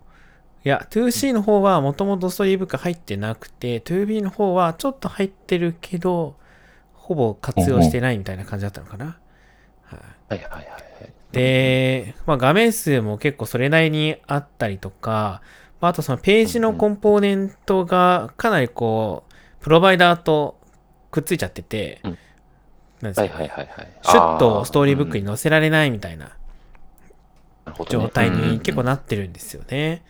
[0.64, 6.36] いや、2C の方はもともとストーリーブック入ってなくて、2B の方はちょっと入ってるけど、
[6.92, 9.18] ほぼ活用してないみたいな感じだったのかな。
[10.28, 10.66] はいはいはい。
[11.32, 15.42] で、まあ、画面数も結構それなりにあったりとか、
[15.80, 20.59] まあ、あとそのページのコンポーネントがかなりこう、プロバイダーと
[21.10, 22.18] くっついちゃってて、うん。
[23.00, 23.88] なんですかはいはいはいはい。
[24.02, 26.32] シュッとストーリーブックにに載せられないみたいな
[27.88, 30.02] 状態に結構なってるんですよね。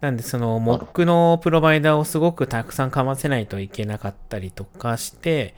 [0.00, 5.54] なんでそのモックのプロバイダーをすごくたくさんかませないといけなかったりとかして、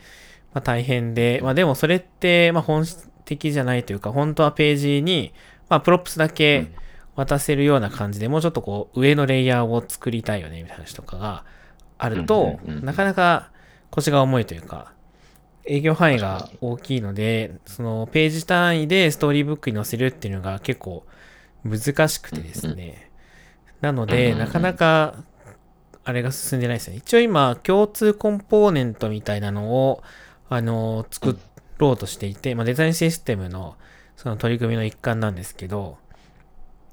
[0.55, 5.35] まあ、大変で、まあでもそれってまあ本質的じゃないというか、本当はページに
[5.69, 6.69] まあ props だけ
[7.17, 11.45] 渡せるような感じで、もうちょっとこう上のレイヤーを作りたいよねみたいな話とかが
[11.99, 13.51] あるとなかなか
[13.91, 14.93] 腰が重いというか、
[15.65, 21.05] 影響範囲が大きいので、そのページ単位で Storybook に載せるっていうのが結構
[21.65, 23.11] 難しくてですね。
[23.81, 25.25] なので、なかなか
[26.05, 26.97] あれが進んでないですね。
[26.97, 30.03] 一応今、共通コンポーネントみたいなのを、
[30.49, 31.39] あの、作
[31.79, 33.77] ろうとしていて、まあ、デザインシステムの
[34.17, 35.99] その取り組みの一環なんですけど、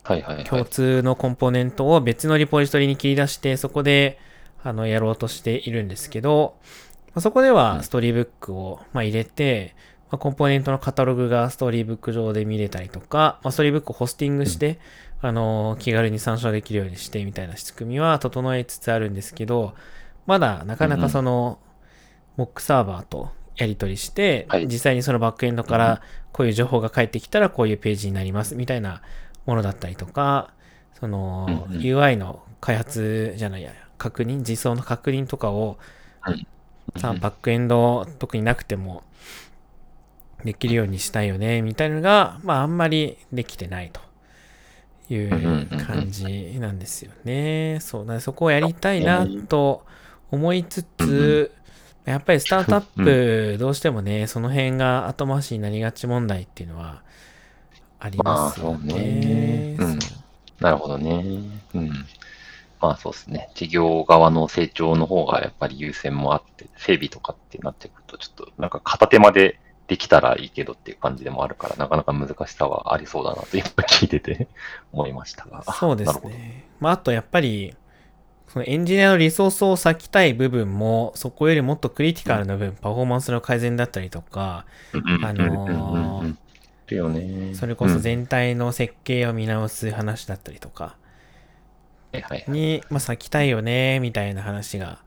[0.03, 0.45] はいはいはい。
[0.45, 4.19] 共通のコンポーネントを別のリポジトリに切り出して、そこで、
[4.63, 6.57] あの、やろうとしているんですけど、
[7.17, 9.73] まあそこではストーリーブックを、まあ、入れて、
[10.11, 14.77] まあ、コンポーネントのカタログがストーリーブック上で見れたりとか、まあ、ストーリーブックをホスティングして、
[15.21, 19.73] あの、気軽に参照できるようにしてみたいな仕組みは整えつつあるんですけど、
[20.27, 21.57] まだなかなかその、
[22.35, 24.67] モックサーバーとやり取りして、はい。
[24.67, 26.03] 実際にそのバックエンドから
[26.33, 29.01] こういう情報が返ってきたらこういうページになりますみたいな
[29.47, 30.53] ものだったりとか、
[30.99, 35.79] その UI の開発じゃないや、確認、実装の確認とかを、
[36.97, 39.03] さバックエンド特になくても
[40.43, 44.01] できるようにしたいよね、みたいなのが、まああんまりできてないと
[45.13, 47.79] いう感じなんですよね。
[47.81, 49.85] そう、だからそこをやりたいなと
[50.31, 51.51] 思いつつ、
[52.05, 57.01] やっぱりスタートアップ、どうしてもね、その辺が後回しになりがち問題っていうのは
[57.99, 59.75] ありますよまあそうねね。
[59.79, 59.99] うん
[60.59, 61.23] なるほどね。
[61.75, 61.91] うん。
[62.79, 63.49] まあそうですね。
[63.55, 74.47] 事業側の成長の方がやっぱり優先もあって、整備とかってなってくると、ちょっとなんか片手までできたらいいけどっていう感じでもあるから、なかなか難しさはありそうだなと今聞いてて
[74.91, 75.63] 思いましたが。
[75.63, 76.65] そうですね。
[76.79, 77.75] まあ、あとやっぱり、
[78.47, 84.65] そのエンジニアのリソースを割きたい部分も、そこよりもっとクリティカルな部分、パフォーマンスの改善だったりとか、
[85.23, 86.35] あのー。
[87.55, 90.95] それこそうん全体の設計を見直す話だったりとか
[92.47, 95.03] に、まあ、割きたいよね、みたいな話が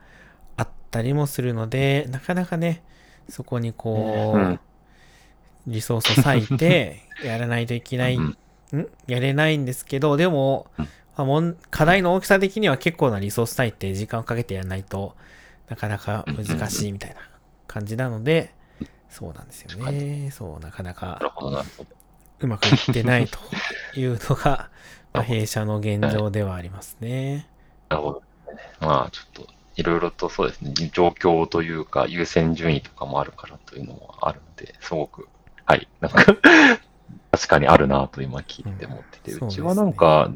[0.56, 2.82] あったりもするので、なかなかね、
[3.28, 4.60] そこにこうん。
[5.66, 8.36] う、リソースを割いて、 やらないといけないうん
[8.78, 8.86] ん。
[9.06, 10.92] やれないんですけど、でも、うん。
[11.16, 15.16] まあもん課題の大きさ的には結構なリソース割いて時間をかけてやらないと
[15.68, 17.16] なかなか難しいみたいな
[17.66, 18.54] 感じなので、
[19.10, 20.30] そうなんですよね。
[20.32, 21.20] そう、なかなか。
[22.40, 23.38] うまくいってないと
[23.94, 24.70] いうのが、
[25.12, 27.46] まあ、弊社の現状ではありますね。
[27.88, 28.23] なるほど。
[28.81, 29.46] まあ、ちょっと、
[29.77, 35.29] いろいろとそうですね、状況というか、優先順位とかもあるからというのもあるので、すごく、
[35.64, 36.25] はい、なんか、
[37.33, 39.49] 確かにあるなと今聞いて思ってて、うん。
[39.49, 40.31] うちはなんか、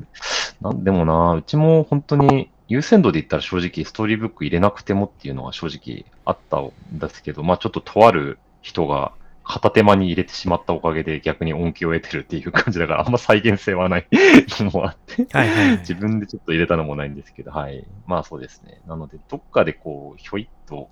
[0.61, 9.13] なんでもな、うちも本当に優先度で言ったら正直ストーリーブック入れなくてもっていうのは正直あったんですけど、まあちょっととある人が
[9.45, 14.07] 片手間に入れてしまったおかげで逆に恩恵を得てるっていう感じだから、あんま再現性はない
[14.61, 15.27] のもあって。
[15.37, 15.79] はいはい、はい。
[15.79, 17.87] 自分でちょっと入れたのもないんですけど、はい。
[18.07, 18.81] まあそうですね。
[18.87, 20.89] なので、どっかでこう、ひょいっと、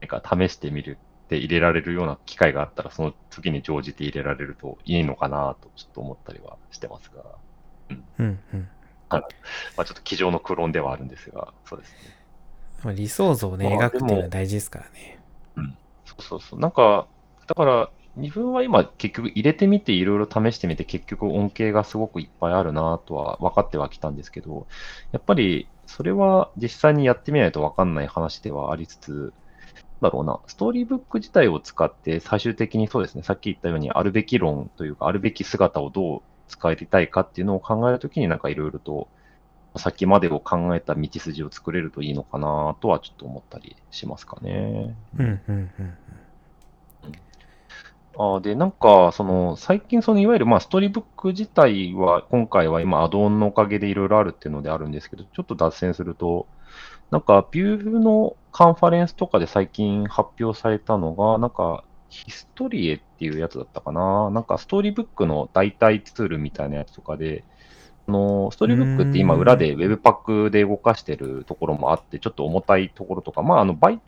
[0.00, 7.22] なんか試してみるって入れられるような機会があったら、その時に乗じて入れられるといいのかなと、ちょっと思ったりはしてますが、
[8.18, 8.68] うんうん。
[9.10, 9.18] ま
[9.76, 11.98] あちょっと机上のクローンではあるんですが、そうですね。
[12.82, 15.20] まあ理想像をね、まあ描くっていうのは大事ですからね。
[16.04, 16.60] そうそうそう。
[16.60, 17.06] なんか、
[17.46, 24.66] だから、自分は今結局入れてみていろいろ試してみて結局恩恵がすごくいっぱいあるなとは分かってはきたんですけど、
[25.12, 29.32] やっぱりそれは実際にやってみないと分かんない話ではありつつ、
[30.02, 39.08] だろうな、ストーリーブック自体を使って最終的にそうですね、さっき言ったようにあるべき論というか、あるべき姿をどう使いたいかっていうのを考えるときになんかいろいろと
[39.76, 44.94] 先までを考えた道筋を作れるといいのかなとはちょっと思ったりしますかね。
[45.18, 45.98] うんうんうん
[48.18, 56.46] あで、なんか、その、最近、その、いわゆる、まあ、ストーリーブック自体は、今回は今、アドオンのおかげでいろいろあるっていうのであるんですけど、ちょっと脱線すると、
[57.10, 64.28] なんか、ビューのカンファレンスとかで最近発表されたのが、なんか、ヒストリエっていうやつだったかな。
[64.30, 67.44] なんか、ストーリーブックの代替ツールみたいなやつとかで、
[68.06, 74.00] あの、ストーリーブックって今裏で Webpack で動かしてるところもあって、ちょっと重たいところとか、まあ、あの、バイ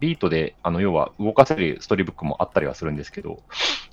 [0.00, 3.42] ビートで、あの、要は動かせるストーリーブックもあったりはするんですけど、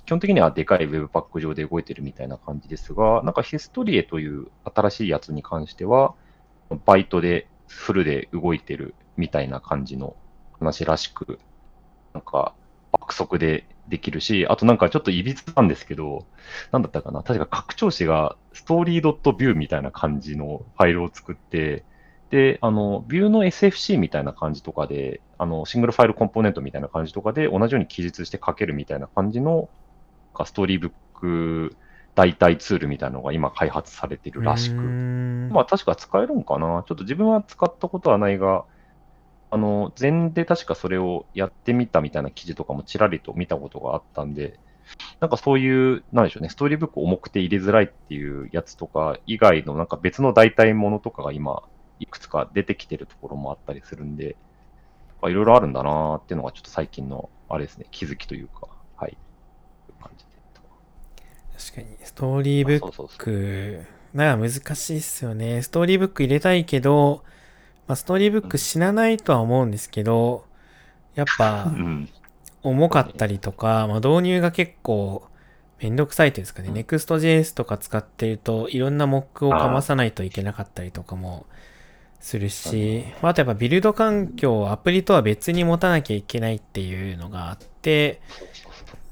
[0.04, 6.14] 基本的にはでかい Webpack 上で動いてるみたいな感じですが、なんかヒストリエという新しいやつに関しては、
[6.84, 10.16] バイトでフルで動いてるみたいな感じの
[10.58, 11.38] 話らしく、
[12.14, 12.54] なんか
[12.92, 16.26] 爆速でできるし、あとなんかちょっといびつなんですけど、
[16.72, 21.84] なんだったかな確か拡張子がストーリー .view みたいな感じのファイルを作って、
[22.30, 29.68] で、あの、ビューの SFC みたいな感じとかで、あの、シングルファイルコンポーネントみたいな感じとかで、同じように記述して書けるみたいな感じの、
[30.44, 31.76] ストーリーブック
[32.14, 34.76] 代替ツールみたいなのが今開発されてるらしく。
[35.52, 38.64] まあ確か使えるんかなちょっと自分は使ったことはないが、
[39.50, 44.58] あの、前で確かそれをやってみたみたいな記事とかもちらりと見たことがあったんで、
[45.20, 51.62] なんかそういう、なんでしょうね、ストーリーブック重くて入れづらいっていうやつとか以外のなんか別の代替ものとかが今
[51.98, 54.36] いくつか出てきてるところもあったりするんで、
[55.30, 59.16] いろいろあるんだなっていうのがちょっと最近の、あれですね、気づきというか、はい。
[60.00, 60.30] 感じで
[61.58, 63.84] 確かに、ストーリーブック、
[64.14, 65.62] な難しいっすよね。
[65.62, 67.22] ストーリーブック入れたいけど、
[67.86, 70.44] まあ、ストーリーブック死なないとは思うんですけど、
[71.14, 71.72] やっぱ、
[72.62, 75.28] 重かったりとか、まあ、導入が結構
[75.80, 81.46] めんどくさいというんですかね、Next.js とか使ってるといろんなモックをかまさないといけなかったりとかも
[82.26, 88.20] するし、あとやっぱビルド環境をアプリとは別に持たなきゃいけないっていうのがあって、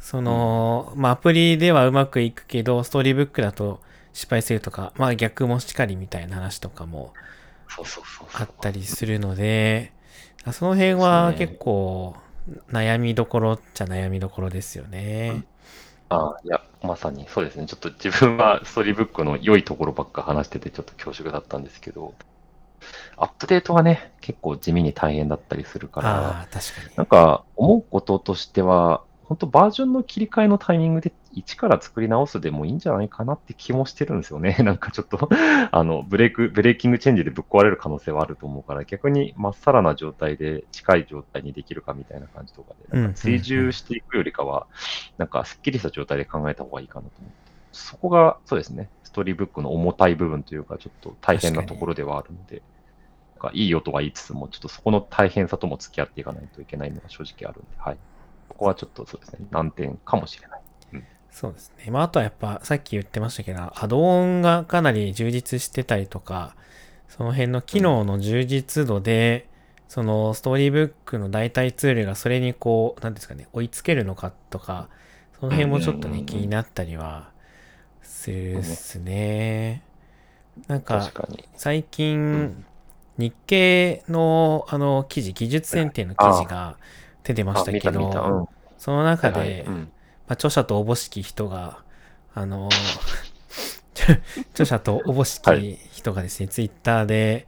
[0.01, 3.81] その、まあアプリではうまくいくけど、ストーリーブックだと
[4.13, 7.15] 失敗するとか、まあ逆もしかりみたいな話とかも
[8.33, 9.93] あったりするので、
[10.51, 12.17] その辺は結構
[12.73, 15.45] 悩みどころっちゃ悩みどころですよね。
[16.09, 17.67] ああ、いや、まさにそうですね。
[17.67, 22.13] ちょっと自分はストーリーブックの良いところばっか話しててちょっと恐縮だったんですけど、
[23.17, 26.47] アップデートはね、結構地味に大変だったりするから、
[26.97, 34.57] なんか思うこととしては、本当バージョンの切り替えのタイミングで一から作り直すでもいいんじゃないかなって気もしてるんですよね。
[34.63, 35.29] なんかちょっと
[35.71, 44.67] あの、ブレイク、ブレーキングチェンジでぶっ壊れる可能性はあると思うから、逆にまっさらな状態で近い状態にできるかみたいな感じとかで、なんか追従していくよりかは、
[45.19, 47.53] なんかすっきりした状態で考えた方がいいかなと思って。
[47.73, 52.63] そこが、そうですね、ストーリーブックの重たい部分というか、ちょっと大変なところではあるので。
[53.41, 57.97] かいいよとは言いつつも、ちょっとそこの大変さとも付き合っていかないといけないのが正直あるんで、はい。
[58.49, 60.61] ここはちょっとそうですね、難点かもしれない。
[60.95, 61.91] うん、そうですね。
[61.91, 66.57] まあ、あとはやっぱ、さっき言ってましたけど、アドオンがかなり充実してたりとか、
[67.09, 74.89] その辺の機能の充実度で、うん、そのストーリーブックの代替ツールがそれにこう、なんですかね、追いつけるのかとか、
[75.39, 77.31] その辺もちょっとね、気になったりは
[78.03, 79.83] するっすね。
[80.69, 81.11] なんか、
[81.57, 82.65] 最近、
[83.17, 86.77] 日経のあの記事、技術選定の記事が
[87.23, 88.47] 出てましたけど、うん、
[88.79, 89.61] その中で、はいはい。
[89.63, 89.83] うん、ま
[90.29, 91.83] あ、著者とおぼしき人が、
[92.35, 92.69] あの、
[94.53, 97.47] 著者とおぼしき人がですね、はい、ツイッターで、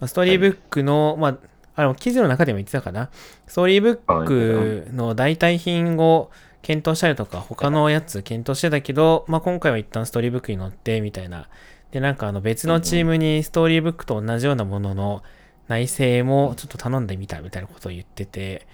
[0.00, 1.36] まあ、ストーリーブックの、まあ、
[1.76, 3.10] あの、記事の中でも言ってたかな、
[3.46, 6.30] ストーリーブックの代替品を
[6.62, 11.48] 検討したりとか、他のやつ検討してたけど、まあ、今回は一旦ストーリーブックに乗って、みたいな
[11.92, 15.22] で、なんかあの別のチームにストーリーブックと同じようなものの
[15.68, 18.66] 内製もちょっと頼んでみたみたいなことを言ってて、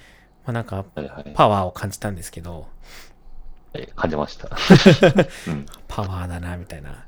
[0.45, 0.85] まあなんか
[1.35, 2.69] パワーを感じたんですけど。
[3.95, 4.49] 感じました。
[5.89, 7.05] パワーだな、みたいな。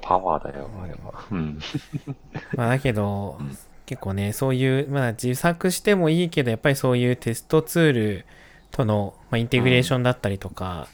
[0.00, 1.24] パワーだよ、あれは。
[1.30, 1.60] うん。
[2.56, 3.38] まあだけど、
[3.86, 8.26] 結構ね、そういう、まあ自作してもいいけど、やっぱりそういうテストツール
[8.70, 10.88] との、まあ、インテグレーションだったりとか、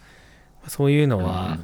[0.66, 1.58] そういうのは、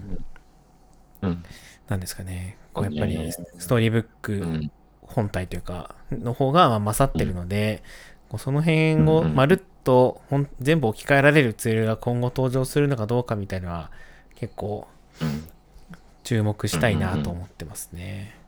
[1.22, 1.44] うん、
[1.92, 4.70] なんですかね、こうやっぱりストーリーブック
[5.02, 7.82] 本体というか、の方が勝ってるので、
[8.32, 10.22] うその辺をまるっと
[10.58, 13.90] 全部置き換えられるツールが今後登場するのかどうかみたいなのは
[14.36, 14.88] 結構
[16.24, 18.38] 注目したいなと思ってますね。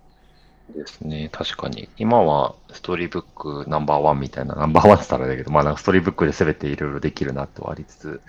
[0.74, 1.90] ですね、確かに。
[1.98, 8.20] 今はストーリーブックナンバーワンみたいな、ナンバーワンって言ったらだけど、まあなんかストーリーブックで全ていろいろできるなとはありつつ、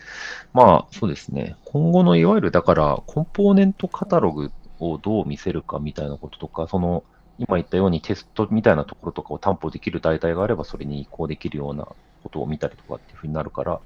[0.53, 7.03] まあそうですね、今後のいわゆるだからコンポーネントカタログをどう見せるかみたいなこととか、その
[7.37, 11.85] 今言ったようにテストみたいなところとかを担保できる代替があればそれに移行できるような
[12.23, 13.79] ことを見たりとかっていうふうになるから、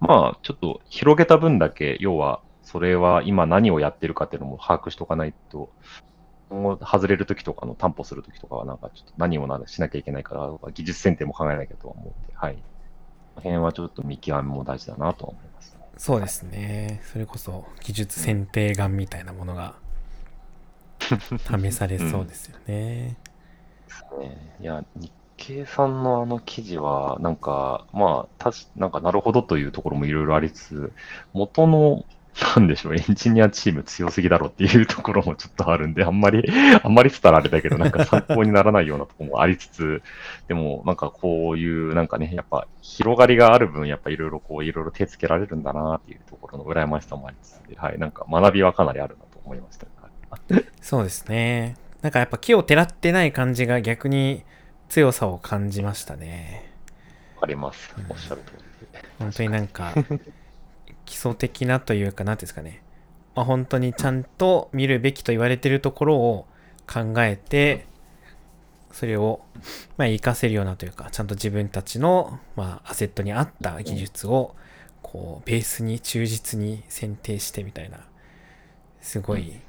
[0.00, 5.70] まあちょっと広げた分だけ、要はそれは今何をやってるかっていうのも把握しておかないと、
[6.48, 12.54] 今後外れるときとかの担保するときとかは、なんかちょっと何をなしなきゃいけないから、技術選定も考えなきゃとは思うんで、はい。
[12.54, 12.60] こ
[13.36, 17.00] の辺はちょっと見極めも大事だなと思います、そうですね。
[17.04, 19.74] それこそ技術選定眼みたいなものが
[21.02, 23.16] 試されそうですよね。
[24.18, 24.20] う
[24.60, 30.92] ん、いや、日経さんのあの記事は、なんか、まあ、たし、なんかなるほどというところもいろいろありつつ、
[31.32, 32.04] 元の
[32.56, 36.42] なんでしょう、 エンジニアチーム強すぎだろっていうところもちょっとあるんで、あんまり、
[36.82, 40.02] あんまりつったらあれだけど、なんか参考にならないようなところもありつつ、
[40.48, 49.86] でもなんかこういう、なんかね、やっぱ広がりがある分、やっぱいろいろこう、いろいろ手つけられるんだなっていうところの羨ましさもありつつ、はい、なんか学びはかなりあるなと思いました。
[50.80, 51.76] そうですね。
[52.02, 54.44] なんかやっぱ木をてらってない感じが逆に
[54.88, 56.72] 強さを感じましたね。
[57.36, 57.94] わかります。
[58.08, 58.62] おっしゃる通り。
[59.18, 59.94] 本当になんか、
[61.06, 62.82] 基礎的なというか、なんていうんですかね。
[63.34, 66.46] まあ、本当にちゃんと見るべきと言われてるところを
[66.86, 67.86] 考えて、
[68.90, 69.40] それを、
[69.96, 74.54] まあ、活かせるようなというか、ちゃんと自分たちの、まあ、アセットに合った技術を、
[75.00, 78.00] こう、ベースに忠実に選定してみたいな、
[79.00, 79.60] すごい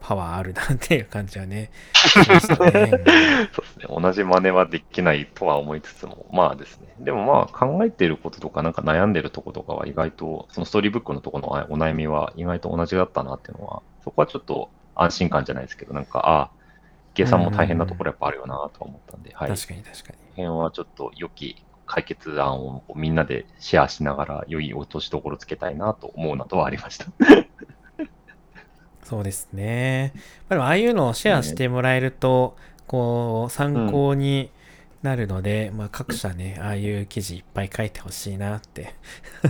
[0.00, 1.70] パワーあるなっていう感じは ね。
[1.94, 3.86] そうですね。
[3.88, 6.88] 同じ真似はできないとは思いつつも、まあですね。
[7.00, 16.50] でもまあ考えていることとか、なんか悩んでるとことかは意外と、そのストーリーブックのところのお悩みは意外と同じだったなっていうのは、そこはちょっと安心感じゃないですけど、なんか、ああ、
[17.14, 19.50] 計算も大変なところやっぱあるよなとは思ったんで、はい。
[19.50, 20.18] 確かに確かに。
[20.30, 27.06] 辺はちょっと良き解決案をみんなでシェアしながら良い落としどころつけたいなと思うなとはありました。
[29.08, 30.12] そうですね。
[30.14, 34.50] まあ、でもああいうのをシェアしてもらえると、こう、参考に
[35.02, 38.92] なるので、うん、まあ各社ね、ああいう記事いっぱい書いてほしいなって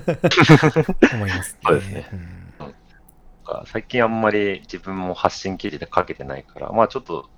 [1.12, 1.60] 思いますね。
[1.64, 2.06] そうですね。
[2.60, 7.28] うん、最近あんまり自分も発信記事で書けてないから、まあちょっと、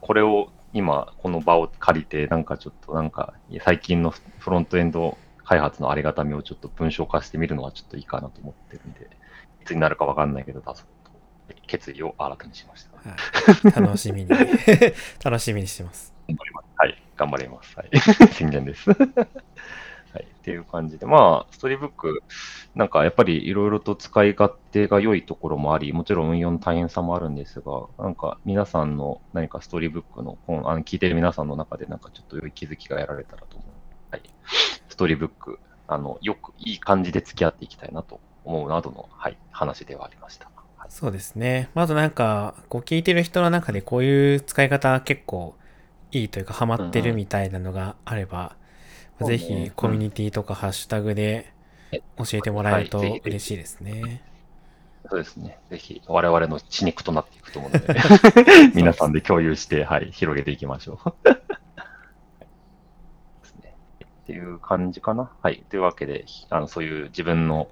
[0.00, 9.10] これを今、この場を借りて、なんかちょっとなんか、最近のフロントエンド開発のありがたみをちょっと文章化してみるのはちょっといいかなと思ってるんで、
[9.60, 10.86] いつになるかわかんないけど、出そう
[11.66, 13.10] 決意を新たにしました。
[13.10, 14.30] はい、楽しみに
[15.22, 16.12] 楽しみにしてます。
[16.28, 16.66] 頑張ります。
[16.76, 17.76] はい、頑張ります。
[17.76, 17.90] はい、
[18.32, 18.90] 宣言です。
[20.14, 22.22] はい、っていう感じで、まあ、ストーリーブック、
[22.76, 33.70] なんかやっぱりいろいろと使い勝手が良いところもあり、もちろん運用の大変さもあるんですが、なんか皆さんの何かストーリーブックの本、あの聞いてる皆さんの中でなんかちょっと良い気づきが得られたらと思う。
[34.12, 34.22] はい。
[34.88, 40.48] ストーリーブック、あの、よくいい感じで付き合っていきたいなと思うなどの、はい、話ではありました。
[40.88, 41.70] そうですね。
[41.74, 45.54] まずなんか、こう聞いてる人の中でこういう使い方結構
[46.12, 48.56] いいというかハマってるみたいなのがあれば、
[49.20, 51.52] うんうん、ぜひコミュニティとかハッシュタグで
[52.18, 54.22] 教えてもらえると嬉しいですね。
[55.10, 55.58] そうですね。
[55.70, 58.00] ぜひ我々の血肉となっていくと思うので、
[58.74, 61.12] 皆さんで共有して、はい、広げていきましょう。
[64.24, 65.30] っていう感じかな。
[65.42, 65.62] はい。
[65.68, 67.68] というわけで、あの、そういう自分の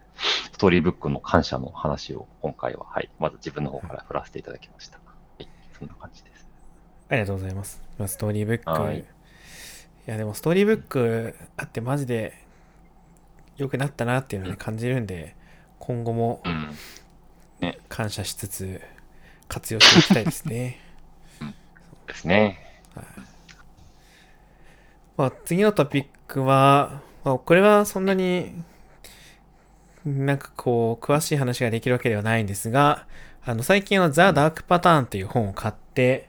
[0.53, 3.09] ストーリーブックの感謝の話を今回は、はい。
[3.19, 4.99] まず自分の方から振らせていただきました。
[4.99, 5.03] は
[5.39, 5.49] い。
[5.79, 6.47] そんな感じです。
[7.09, 7.83] ありがとうございます。
[8.07, 8.71] ストーリーブック。
[8.71, 9.05] はい、い
[10.05, 12.35] や、でもストーリーブックあってマジで
[13.57, 15.35] 良くなったなっていうのを、ね、感じるんで、
[15.79, 16.43] 今後も
[17.89, 18.83] 感謝しつつ
[19.49, 20.79] 活用していきたいですね。
[22.07, 22.77] ですね。
[22.95, 23.32] はい
[25.23, 28.61] まあ、次のトピックは、まあ、これはそんなに
[30.05, 33.07] なんかこう、詳しい話ができるわけではないんですが、
[33.45, 36.29] あの、最近はザ・ダークパターンという本を買って、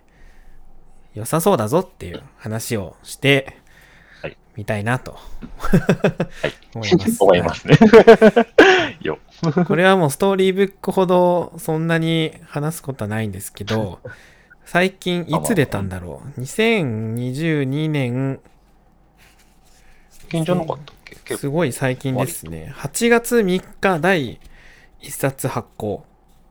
[1.16, 3.58] 良さそうだぞっていう話をして、
[4.22, 5.18] はい、みたいなと、は
[6.48, 7.24] い、思います。
[7.24, 7.80] 思いますね。
[9.02, 9.18] よ。
[9.66, 14.02] これはもうストーリーブックほどそんなに話すことはないんですけど、
[14.66, 18.39] 最近いつ出たんだろう？2022年
[20.34, 21.38] 近じゃなかったっけ？
[21.38, 22.73] すごい最近ですね。
[22.75, 24.39] 8月3日第
[25.01, 26.03] 1冊発行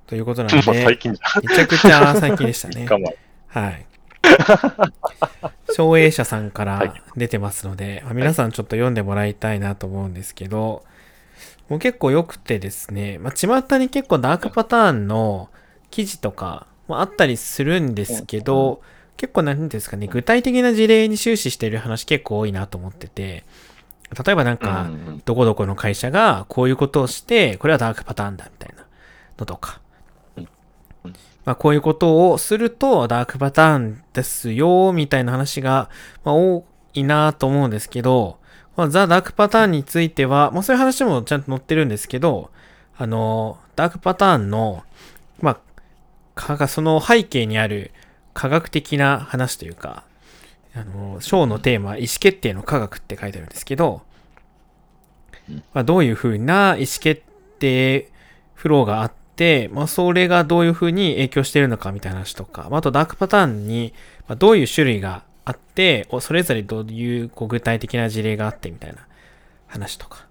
[0.06, 2.86] ということなんで、最近じゃめちゃくちゃ最近でしたね。
[3.48, 3.86] はい。
[5.74, 10.84] 照英社さんから出てますので、はい、皆さんちょっと読んでもらいたいなと思うんですけど、
[11.68, 15.48] もう結構良くてですね、まあ、巷に結構ダークパターンの
[15.90, 18.80] 記事とかもあったりするんですけど、
[19.16, 23.44] 結構なんていうんですかね、具体的な事例に終始してる話結構多いなと思ってて、
[24.12, 24.90] 例えばなんか、
[25.24, 28.84] どこどこの会社がこういうことをして、これはダークパターンだみたいな
[29.38, 29.80] のとか、
[31.44, 35.88] まあこういうことをするとダークパターンですよ、みたいな話が、
[36.24, 38.38] まあ、多いなと思うんですけど、
[38.76, 42.50] まあ、ザ・ダークパターンについては、まあそういう話もちゃんと載ってるんですけど、
[42.96, 44.84] あの、ダークパターンの、
[45.40, 45.58] ま
[46.36, 47.90] あ、その背景にある
[48.34, 50.04] 科学的な話というか、
[50.74, 54.02] あの、章のテーマ、意思決定の科学って書いてあるんですけど、
[55.74, 57.22] まあ、どういうふうな意思決
[57.58, 58.10] 定
[58.54, 63.92] フローがあって、まあ、それがどういうふうに影響しているのかみたいな話とか、あとダークパターンに
[64.38, 69.06] どういう種類があって、それぞれどういうこう具体的な事例があってみたいな
[69.66, 70.26] 話とか。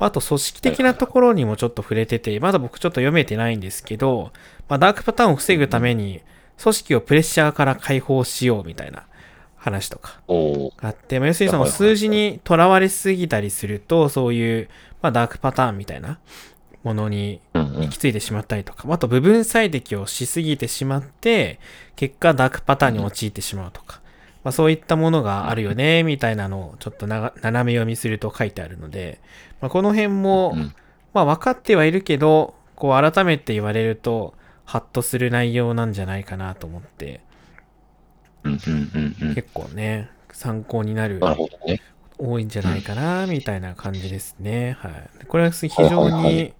[0.00, 4.32] あと組織的なところにもちょっと触れてて、まだ僕ちょっと読めてないんですけど、
[4.68, 6.22] まあ、ダークパターンを防ぐために、
[6.62, 9.06] 組織をプレッシャーから解放しようみたいな
[9.64, 14.68] 話とかがあって、まあ、要するにその数字にとらわれすぎたりすると、そういう、
[15.00, 16.18] まあ、ダークパターンみたいな
[16.82, 21.60] ものに行き着いてしまったりとか、あと部分最適をしすぎてしまって、
[21.96, 24.02] 結果ダークパターンに陥ってしまうとか、
[24.42, 29.18] まあ、そういったものがあるよね、みたいなのをちょっと斜め読みすると書いてあるので、
[29.62, 30.54] まあ、この辺も、
[31.14, 34.34] まあ分かってはいるけど、こう改めて言われると、
[34.66, 37.20] ハッとする内容なんじゃないかなと思って、
[38.44, 41.20] 結構ね、参考になる、
[42.18, 44.76] 多いんじゃないかな、みたいな感じですね。
[44.78, 45.26] はい。
[45.26, 46.52] これは非常に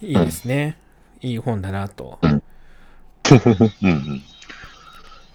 [0.00, 0.76] いいですね。
[1.20, 2.18] いい本だなと。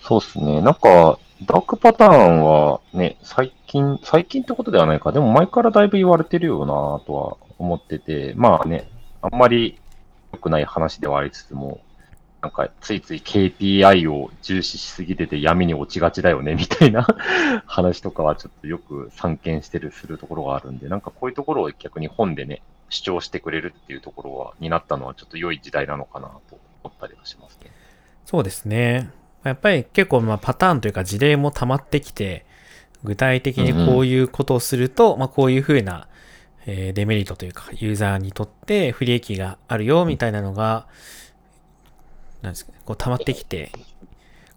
[0.02, 0.62] そうっすね。
[0.62, 5.12] なんか、ダークパターンはね、最近、最近ってことではないか。
[5.12, 8.90] でも前からだいぶ言われてるよなとは思ってて、まあね、
[9.22, 9.80] あんまり
[10.34, 11.80] 良くない話ではありつつも、
[12.42, 17.08] なんかついつい KPI を重視しすぎてて闇に落ちがちだよねみたいな
[17.66, 27.72] 話とかはちょっとよく散見してるするところがあるんで、なんかこういうところを逆に本でね、主張してくれるっていうところは、になったのはちょっと良い時代なのかなと思ったりはしますね。
[28.26, 29.10] そうですね。
[29.44, 32.46] やっぱり結構まあパターンというか事例も溜まってきて、
[33.04, 36.08] 具体的にこういうことをすると、うんうん、まあこういうふうな
[36.68, 40.88] えー、デメリットというか、ユーザーにとって不利益があるよ、みたいなのが、
[42.42, 43.72] なんですかね、こう溜まってきて、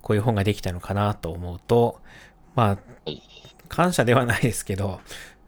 [0.03, 2.01] こういう本ができたのかなと思うと、
[2.55, 2.79] まあ、
[3.69, 5.01] 感謝ではないですけど、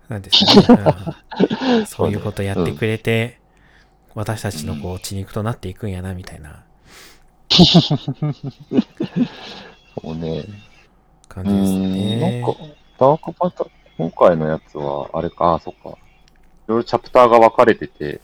[0.08, 0.94] なんですかね、
[1.78, 3.40] うん、そういうことやってくれて、
[4.14, 6.64] 私たちのこう血肉となっていくんやな、みたいな。
[7.50, 7.62] そ
[10.04, 10.44] うね。
[11.28, 12.40] 感じですね。
[12.40, 12.58] なんか、
[12.98, 15.98] ダークパターン、今回のやつは、あれか、あ、そっか。
[16.72, 18.20] ろいろチャプターが分かれてて、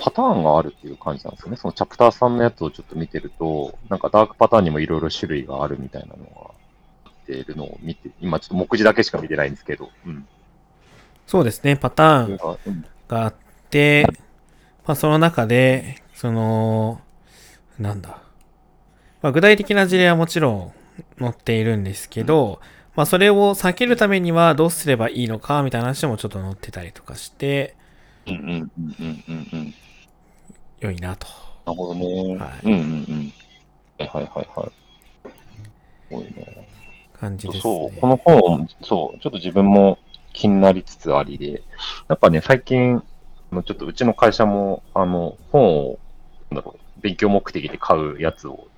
[0.00, 1.56] パターンがあるっていう感じなんですよね。
[1.56, 6.50] そのチャプター3のやつをちょっと見てると、なんかダークパターンにもいろいろ種類があるみたいなのが、
[7.10, 10.26] っているのを見て、今ちょっと目次だけしか見てないんですけど、うん。
[11.26, 12.58] そうですね、パターン
[13.08, 13.34] があっ
[13.70, 14.06] て、
[14.86, 17.00] まあその中で、その、
[17.78, 18.22] なんだ。
[19.22, 20.72] まあ具体的な事例はもちろん
[21.18, 27.76] 載っているんですけど、うんまあそれを避けるためにはどうすればいいのかみたいな話もちょっと載ってたりとかして、
[28.26, 28.70] うんうんうん
[29.00, 29.74] うんうんうん。
[30.80, 31.26] 良いなと。
[31.66, 32.36] なるほどね。
[32.36, 32.66] はい。
[32.66, 33.32] うんうんうん。
[33.98, 34.70] はいはいはいはい。
[36.08, 36.30] すごいね。
[37.12, 37.60] 感じですね。
[37.62, 39.98] そう、この本、そう、ちょっと自分も
[40.32, 41.62] 気になりつつありで、
[42.08, 43.02] やっぱね、最近、
[43.52, 45.98] ちょっとうちの会社も、あの、本を、
[46.50, 48.68] なんだろう、勉強目的で買うやつを、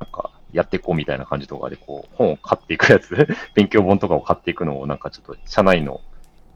[0.00, 6.07] なんか、やっていこうみたいな感じとかで、こう、本を買っていくやつ、 勉強本とかを買っていくのを、なんかちょっと、社内の、あ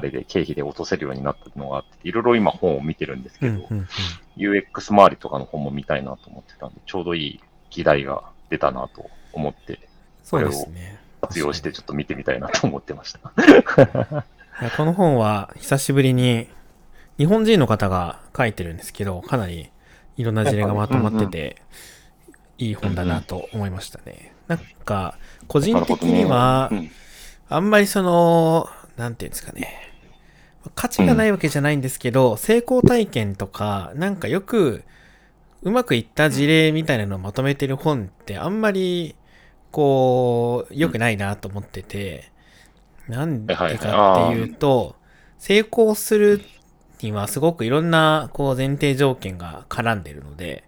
[0.02, 3.88] れで経費で落とせるようになったのがあって、いろいろ今本を見てるんですけど、うんうんうん、
[4.36, 7.40] UX 周りとかの本も見たいなと思ってたんで、ちょうどいい
[7.70, 9.80] 議題が出たなと思って、
[10.22, 10.50] それを
[11.22, 13.32] 活用してちょっと見てみたいなと思ってました。
[14.76, 16.48] この本は久しぶりに
[17.16, 19.70] 日本人の方が書いてるんですけど、かなり
[20.16, 21.62] いろんな事例がまとまってて、
[22.58, 24.34] いい本だなと思いましたね。
[24.46, 25.16] なんか、
[25.48, 26.70] 個人的には、
[27.48, 29.91] あんまりその、なんていうんですかね。
[30.74, 34.84] 価値がないわけじゃないんですけど、成功体験とか、なんかよく、
[35.62, 39.14] うまくいった事例みたいなのをまとめてる本ってあんまり、
[39.70, 42.30] こう、良くないなと思ってて、
[43.08, 44.96] なんでかっていうと、
[45.38, 46.40] 成功する
[47.00, 50.64] にはすごくいろんな、こう、前提条件が絡んでるので、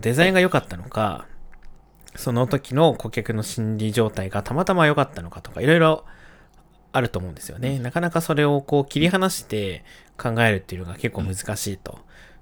[0.00, 1.26] デザインが良かったのか、
[2.16, 6.04] その時の顧客の心理状態がたまたま良かったのかとか、いろいろ
[6.96, 7.78] あると思うんですよね。
[7.78, 9.84] なかなかそれをこう切り離して
[10.16, 11.98] 考えるっていうのが結構難しいと。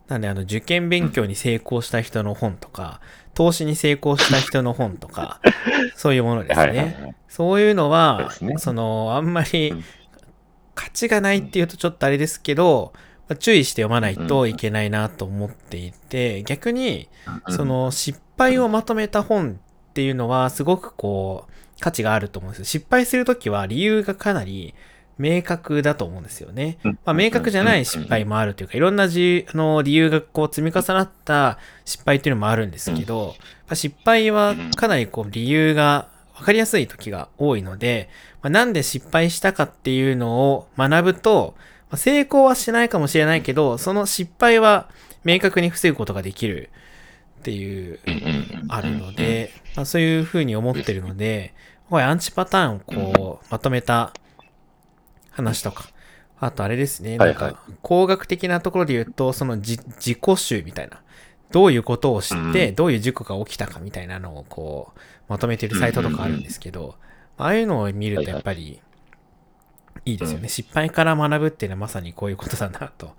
[0.08, 3.00] なんであの受験勉強に成功した人の本とか、
[3.34, 5.40] 投資に成功した人の本とか、
[5.96, 7.08] そういうものですはいはいはね。
[7.10, 7.14] い。
[7.28, 9.84] そういうのはその、あんまりうん
[10.74, 12.92] 価値がないっていうとちょっとあれですけど、
[13.28, 17.08] まあ注意して読まないといけないなと思っていて、逆に、
[17.50, 22.64] その失敗をまとめた本っていうのはすごくこう価値があると思うんですよ。
[22.64, 24.74] 失敗するときは理由がかなり
[25.18, 26.78] 明確だと思うんですよね。
[26.84, 33.34] うん、まあ明確じゃない失敗もあるというか、いろんなじあの理由がこう積み重なった失敗っていうのもあるんですけど、
[33.66, 38.08] まあ失敗はかなりこう理由が分かりやすい時が多いので、
[38.42, 41.54] まあ、なんで失敗したかっていうのを学ぶと、
[41.90, 44.88] まあ成功はしないかもしれないけど、その失敗は
[45.24, 46.70] 明確に防ぐことができる
[47.40, 47.98] っていう
[48.68, 51.54] あるので、まあ、そういうふうに思ってるので、
[51.92, 52.80] これアンチパターンを
[53.12, 54.14] こう、まとめた
[55.30, 55.90] 話とか、
[56.40, 61.02] あとあれですね、なんか、工学的なところで言うと、そのじ自己集みたいな、
[61.50, 62.74] どういうことを知って、うん。
[62.76, 66.94] どういう事故が起きたかみたいなのをこう、まとめてるサイトとかあるんですけど、
[67.36, 68.80] ああいうのを見るとやっぱり、
[70.06, 70.44] いいですよね。
[70.44, 70.48] うん。
[70.48, 73.14] 失敗から学ぶっていうのはまさにこういうことだなと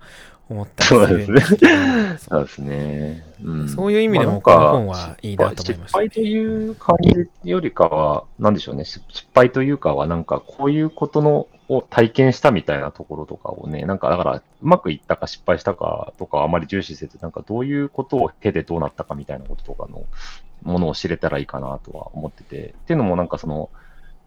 [0.50, 1.72] 思ったそうですけど、
[2.18, 3.24] そうですね。
[3.42, 3.68] うん。
[3.68, 6.04] そういう意味でもこの本はいいなと思いました、ね。
[6.08, 20.04] 失敗という感じよりかは、なんでしょうね、失失敗というかは、なんかこういうことのを体験したみたいなところとかをね、なんかだから、うまくいったか失敗したかとかはあまり重視せず、なんかどういうことを経てどうなったかみたいなこととかの
[20.62, 23.70] ものを知れたらいいかなとは思ってて、っていうのもなんかその、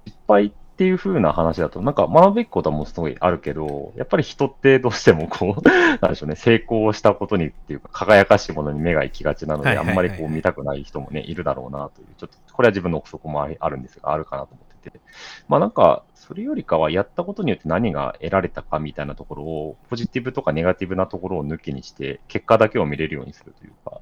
[0.07, 0.55] 失敗って
[0.85, 5.61] いう風な話だと、なんか学ぶべきことはもうすごいあるけど、やっぱり人ってどうしてもこう、
[6.01, 14.99] なんでしょうね、成功したことにっていうか、輝かしいものに目が行きがちなので、あんまりこう見たくない人もね、いるだろうなという、ちょっと、これは自分の憶測もあるんですが、あるかなと思ってて。
[15.47, 24.01] まあなんか、それよりかはやったことによって何が得られたかみたいなところを、ポジティブとかネガティブなところを抜きにして、結果だけを見れるようにするというか、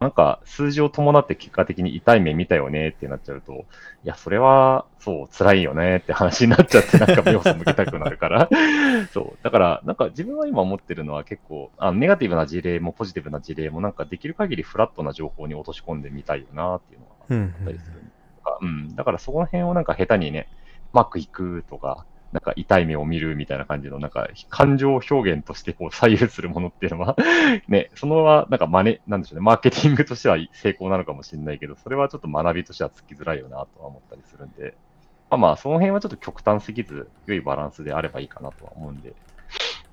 [0.00, 3.66] なんか数字を伴って結果的に痛い目見たよねってなっちゃうと、
[4.02, 8.48] いや、それは、そう、辛いよねって話になっちゃって、なんか目を背けたくなるから。
[9.12, 9.38] そう。
[9.42, 18.00] だから、なんか自分は今思ってるのは結構、あネガティブな事例もポジティブな事例もなんかできる限りフラットな情報に落とし込んでみたいよなっていうのはうんあったりする。
[18.38, 18.94] とかうん。
[18.96, 20.48] だからそこの辺をなんか下手にね、
[20.94, 27.16] うまくいくとか、なんか痛い目を見るみたいな感じの、なんか感情表現としてこう左右するものっていうのは、
[27.66, 34.74] ね、そのはなんか真似、なんでしょうね、マーケティングとしては成功なのかもしれないけど、それはちょっと学びとしてはつきづらいよなとは思ったりするんで、
[35.30, 39.14] まあまあ、その辺はちょっと極端すぎず、良いバランスであればいいかなとは思うんで、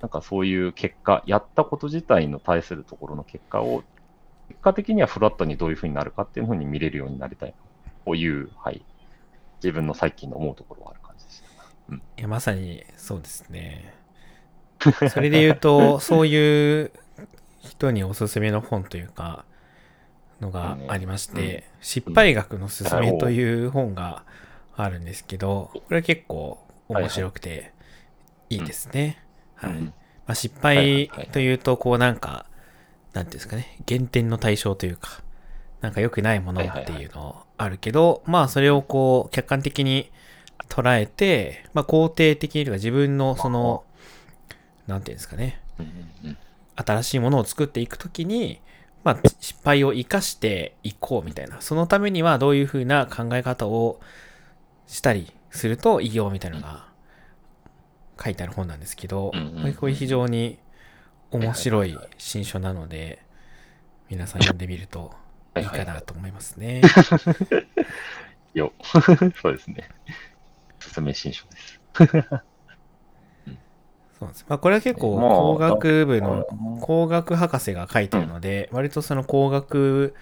[0.00, 3.82] なんかそういう結果、やったこと自体の対するところの結果を、
[4.48, 7.56] 結果的にはフラットにどういうふうになるかっていうふうに見れるようになりたいな、
[8.04, 8.84] という、はい、
[9.62, 11.07] 自分の最近の思うところはある感じでした。
[11.90, 13.94] いや、まさにそうですね。
[15.08, 16.92] それで言うと、 そういう
[17.60, 19.44] 人におすすめの本というか、
[20.40, 24.24] のがありまして、失敗学のすすめという本が
[24.76, 26.58] あるんですけど、これ結構
[26.88, 27.72] 面白くて
[28.50, 28.64] いい。
[28.64, 29.18] ですね。
[29.56, 29.70] はい。
[29.70, 29.84] うん。
[29.86, 29.92] ま
[30.32, 32.46] あ、失敗というと、こうなんか、
[33.14, 35.22] なんていうんですかね、減点の対象というか、
[35.80, 40.10] なんか良くないものっていうのあるけど、まあそれをこう客観的に
[40.68, 43.84] 捉えて、まあ肯定的にというか自分のその、
[44.86, 45.60] なんていうんですかね、
[46.76, 48.60] 新しいものを作っていくときに、
[49.04, 54.00] まあ失敗を生かしていこうみたいな、そのためにはどういうふうな考え方を
[54.86, 56.88] したりするといいよみたいなのが
[58.22, 59.32] 書いてある本なんですけど、
[59.78, 60.58] これ非常に
[61.30, 63.22] 面白い新書なので、
[64.10, 65.12] 皆さん読んでみると
[65.56, 66.82] いいかなと思いますね。
[68.58, 68.72] よ。
[69.40, 69.88] そうですね。
[71.14, 71.80] 新書です。
[74.18, 74.44] そうです。
[74.48, 80.14] まあこれは結構まあ工学部のうん工学博士が書いてるので、割とその工学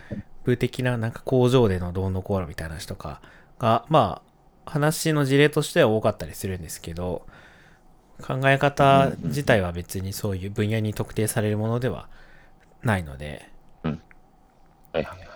[0.45, 3.21] 部的ななんか工場でのどうのこうのみたいな話とか
[3.59, 4.23] が、ま
[4.67, 7.27] あ話の事例としては多かったりするんですけど、
[8.23, 12.09] 考え方自体は別にそういう分野に特定されるものでは
[12.83, 13.51] ないので、
[14.93, 15.36] はいはいは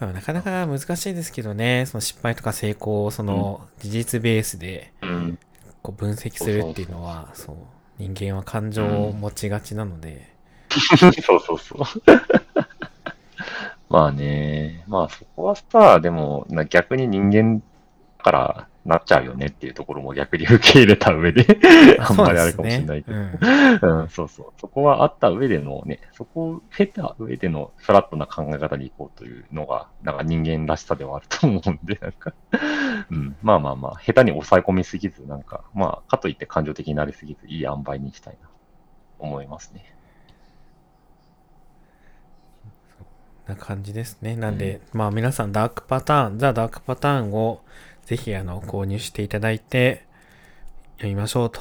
[0.00, 5.38] まあ、なかなか難しいですけどね、その失敗とか成功をその事実ベースでうん。
[5.82, 7.56] こう分析するっていうのは、そう、
[7.98, 10.30] 人間は感情を持ちがちなので、
[11.22, 12.02] そうそうそう。
[13.88, 17.62] まあね、まあそこはさ、でもな逆に人間
[18.18, 21.46] からなっちゃうよねっていうところも逆に受け入れた上で、
[22.00, 23.16] あんまりあれかもしれないけど。
[23.78, 24.46] そうん、そうそう。
[24.60, 32.32] そこはあった上でのね、そこを経た上でのフラットな考え方に行こうというのが、なんか人間らしさではあると思うんで、 なんか、
[33.10, 38.48] うん、まあまあまあ、下手に抑え込みすぎず、なんか、まあ、かといって感情的になりすぎず、いい塩梅にしたいな、
[39.20, 39.94] 思いますね。
[43.50, 44.36] な感じですね。
[44.36, 47.60] なんで、まあ皆さんダークパターン、ザ・ダークパターンを
[48.10, 50.04] ぜひあの購入していただいて
[50.96, 51.60] 読みましょうと。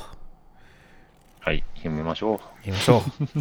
[1.42, 2.40] はい、読みましょう。
[2.40, 3.02] 読みましょう。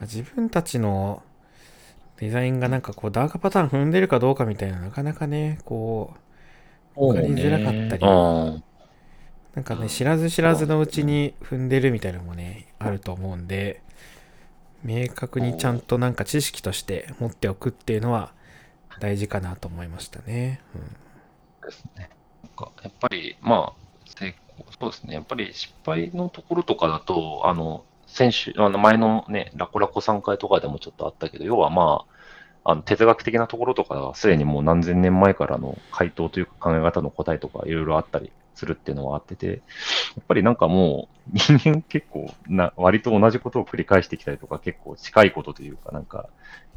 [0.00, 1.22] まあ自分たちの
[2.16, 6.14] デザインがなんかこうダークパターン踏んでるかどうかみたいななかなかね、こ
[6.96, 8.10] う、わかりづらかったり、う
[8.56, 8.64] ん。
[9.54, 13.82] なんかね、知らず知らずのうちに踏んでるみたいなのもね、あると思うんで、
[14.82, 18.32] 明確にちゃんとなんか知識として持っておくっていうのは
[18.98, 20.60] 大事かなと思いましたね。
[20.74, 21.08] うん
[21.68, 22.10] ですね。
[22.42, 25.14] なんかやっぱり、まあ、成功そうですね。
[25.14, 32.06] やっぱり失敗のところとかだと、あの、先週、あの前のね、ラコラコ3回とかでもちょっとあったけど、要はま
[32.64, 39.52] あ、あの哲学的なところとかすでにもう何千年前からの回答というか考え方の答えとかいろいろあったりするっていうのはあってて、や
[40.20, 46.28] っぱりなんかもう 人間結構な、割と同じことを繰り返してきたりとか結構近いことというかなんか、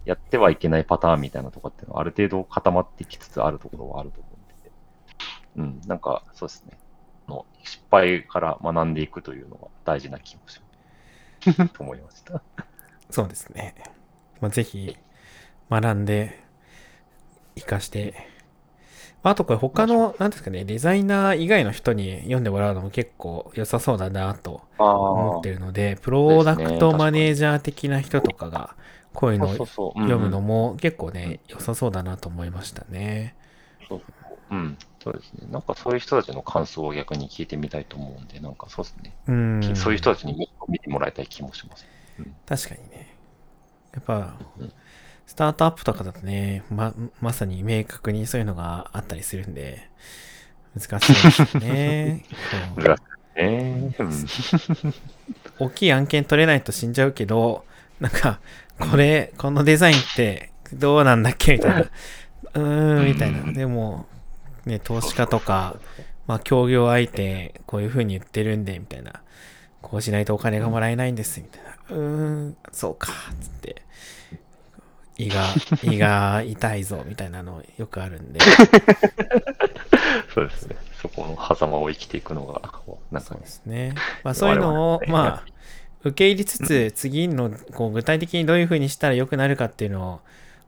[0.05, 4.29] やってはいけないパターンみたいなとかっていうのはある程度固まってきつつあるところはあると思
[5.57, 6.77] うんで、うん、なんかそうですね。
[7.27, 11.69] の失敗から学んでいくというのは大事な気もします。
[11.73, 12.41] と思いました。
[13.09, 13.75] そうですね。
[14.39, 14.97] まあ、ぜひ
[15.69, 16.43] 学んで
[17.55, 18.15] 活かして、
[19.23, 28.75] まあ、あとこれ他の、なんですかね、デザイナー以外の人に読んでもらうのも結構良さそうだなと思ってるので、プロダクトマネージャー的な人とかが
[29.13, 33.35] こういうのを読むのうんも結構ね、良さそうだなと思いましたね。
[33.87, 34.01] そう
[34.51, 35.47] うん、そうですね。
[35.49, 39.15] なんかそういう人たちの感想を逆に聞いてみたいと思うんで、なんかそうですね。
[39.27, 39.75] うん。
[39.75, 41.85] そういう人たちに見てもらいたい気もします。
[42.45, 43.15] 確かにね。
[43.93, 44.73] やっぱうん、
[45.25, 49.89] スタートアップとかだとね、ま、まさに明確にそういうのがあったりするんで、
[50.77, 52.25] 難しいですよね。
[52.75, 53.95] 難しいね。
[53.99, 54.25] うん
[55.59, 57.65] 大きい案件取れないと死んじゃうけど、
[58.01, 58.41] なんか、
[58.89, 61.53] これ、このデザインってどうなんだっけ？
[61.53, 61.81] みたいな。
[61.81, 63.51] うーん、みたいな。
[63.51, 64.07] でも、
[64.65, 65.75] ね、投資家とか、
[66.27, 69.21] まあ、協業相手、こういう風に言ってるんで、みたいな。
[69.81, 71.71] こうしないとお金がもらえないんです、みたいな。
[71.89, 72.01] うー
[72.49, 73.09] ん、そうか、
[73.41, 73.81] つって。
[75.17, 75.43] 胃が、
[75.83, 78.39] 胃が痛いぞ、みたいなのよくあるんで。
[80.33, 80.75] そうですね。
[81.01, 82.61] そこの狭間を生きていくのが、
[83.11, 83.95] なんかねそうで、すね。
[84.23, 85.50] まあそういうのを、まあ、
[86.03, 90.19] 受け入れつつ、次の、こう、具体的にどういうふうにしたら良くなるかっていうのを、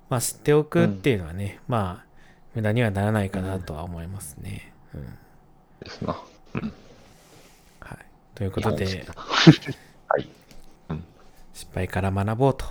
[0.09, 2.13] まあ知っておくっていうのはね、まあ、
[2.53, 4.73] 無駄にはならないかなとは思いますね。
[4.93, 5.05] うん。
[5.83, 6.19] ですな。
[6.53, 6.73] うん。
[7.79, 7.97] はい。
[8.35, 8.85] ということで、
[10.07, 10.29] はい。
[11.53, 12.65] 失敗から学ぼうと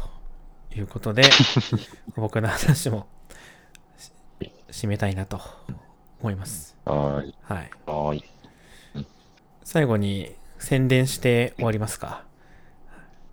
[0.76, 1.22] いうことで、
[2.14, 3.06] 僕の話も
[3.98, 4.12] し
[4.70, 5.40] 締めたいなと
[6.20, 6.76] 思います。
[6.84, 7.34] はーい。
[7.42, 8.24] はい。
[9.64, 12.24] 最後に宣伝して終わりますか？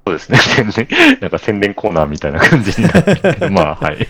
[0.09, 0.37] そうですね。
[0.39, 3.95] 宣伝、なんか宣伝コーナーみたいな感じになってるけど、 まあ、はい。
[3.95, 4.07] はい、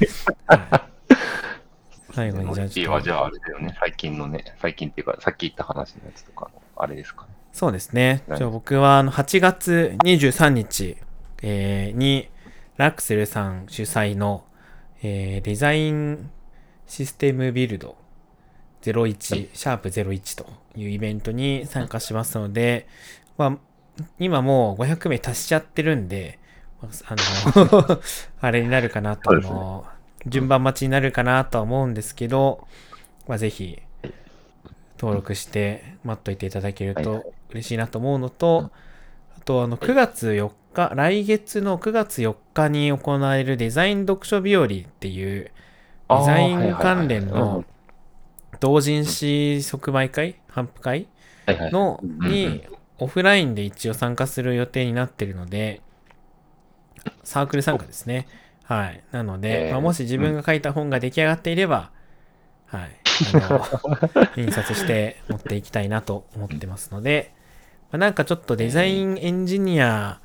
[2.13, 3.75] 最後にじゃあいちょっといわじゃああれだよね。
[3.79, 7.29] 最近のね、最近っていうか、さっき言った話のやつとかの、あれですかね。
[7.51, 8.23] そうですね。
[8.29, 10.97] はいじゃあ僕はあの8月23日、
[11.41, 12.29] えーに
[12.77, 14.45] ラクセルさん主催の、
[15.03, 16.29] えーデザイン
[16.87, 17.97] システムビルド
[18.81, 20.45] 01、シャープ01と
[20.75, 22.87] いうイベントに参加しますので、
[23.37, 23.57] まあ、
[24.19, 26.39] 今もう500名達しちゃってるんで、
[26.81, 27.15] まああ
[27.55, 28.01] の、
[28.41, 29.85] あれになるかなと、ねあの
[30.25, 32.67] 順番待ちになるかなとは思うんですけど、
[33.25, 33.81] まあ、ぜひ
[34.99, 38.69] 登録して待っといていただけると嬉しいなと思うのと、
[39.37, 45.51] あとあの9月4日、来月の9月4日に行われるデザイン読書日和っていう
[46.09, 47.63] デザイン関連の
[48.59, 51.07] 同人誌即売会、頒布会。
[51.71, 52.63] のに
[52.99, 55.81] オフラインで一応参加する予定になってるので、
[57.23, 58.27] サークル参加ですね。
[58.63, 59.03] はい。
[59.11, 61.91] なので、えーまあ、もし自分が書いた本が出来上がっていれば、
[62.65, 62.89] はい。
[63.33, 63.65] あの、
[64.37, 67.33] 印刷して持っていきたいなと思ってますので、
[67.91, 70.21] まあ、なんかちょっとデザインエンジニア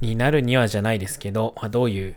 [0.00, 2.16] になるにはじゃないですけど、まあ、どういう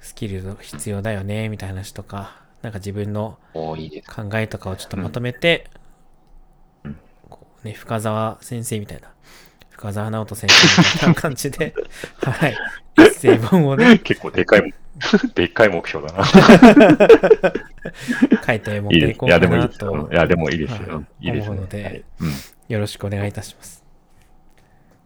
[0.00, 3.38] スキルが必要だよね、みたいな話とか、なんか自分の。
[3.54, 5.68] 考えとかをちょっとまとめて、
[7.66, 9.08] ね、深沢先生みたいな、
[9.70, 11.74] 深沢直人先生みたいな感じで、
[12.22, 12.56] はい、
[12.98, 14.74] エッセイ本をね、結構でかい、
[15.34, 16.24] でっかい目標だな。
[18.46, 19.08] 書いて持っいいです。
[19.08, 19.90] ていこいうや、でもいいかなですよ。
[20.08, 21.04] といや、でもいいですはいよ。
[21.20, 21.50] いいですね。
[21.50, 22.04] 思うので
[22.68, 23.84] よろしくお願いいたします。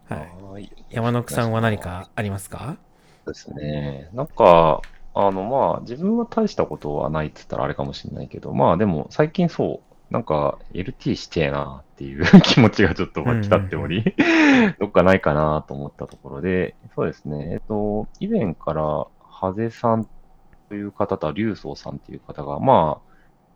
[0.08, 0.70] はい。
[0.90, 2.76] 山野さんは何かありますか？
[3.24, 4.08] そうですね。
[4.12, 4.80] なんか、
[5.14, 14.14] あの、まあ、自分は大したことはないって言ったらあれかもしれないけど、まあ、でも、最近そう、なんか LT してえなっていう 気持ちがちょっと湧き立っており、
[14.80, 20.06] どっかないかなと思ったところで、そうですね、えっと、以前から、ハゼさん
[20.68, 23.09] という方と、竜宗さんという方が、まあ、や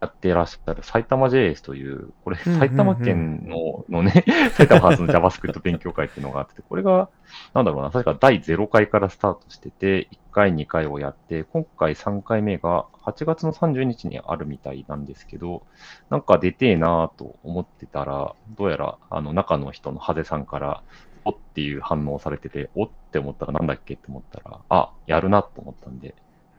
[0.04, 7.08] ってらっしゃる埼玉 JS という、これ、埼玉県ののね、 埼玉発の JavaScript 勉強会っていうのがあって、これが、
[7.52, 15.62] なんだろうな、確か第0回からスタートしてて、1回、2回をやって、今回3回目が8月の30日にあるみたいなんですけど、
[16.10, 20.82] なんか出てえなと思ってたら、どうやら、あの、中の人のハゼさんから、
[21.24, 26.14] おっていう反応されてて、おって思ったらなんだっけって思ったら、あ、やるなと思ったんで、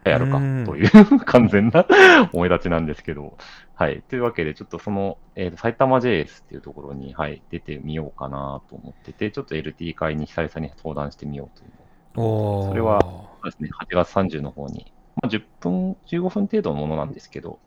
[0.10, 1.86] やるかという 完全な
[2.34, 3.38] 思い立ちなんですけど、
[3.76, 4.02] はい。
[4.08, 11.72] というわけで、ちょっとその、えー、埼玉 JS っていうところに、はい、出てみようかなと思ってて、ちょっと LT 会に久々に相談してみようという
[12.18, 13.00] おそれは、
[13.44, 14.92] ですね、8月30の方に、
[15.22, 17.60] まあ、10分、15分程度のものなんですけど、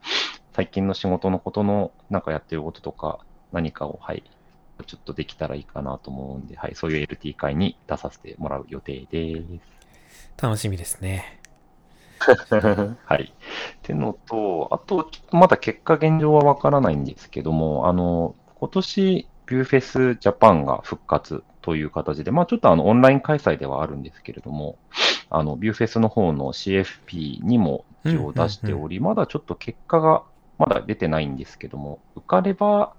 [0.52, 3.20] 最近の仕事のことの、なんかやってることとか、
[3.52, 4.22] 何かを、はい、
[4.86, 9.78] ちょっとできたらいいかなと思うんで、はい、そういう LT 会に出させてもらう予定です。
[10.42, 11.37] 楽しみですね。
[13.04, 13.32] はい。
[13.32, 13.34] っ
[13.82, 24.78] てのと、あと、まだ結果現状はわからないんですけども、あの、今年、ビューフェスジャパンが復活という形で、まあちょっとあのオンライン開催ではあるんですけれども、
[25.30, 30.22] あの、ビューフェスの方の CFP にも一応出しており、まだちょっと結果が
[30.58, 32.92] まだ出てないんですけども、受かれば、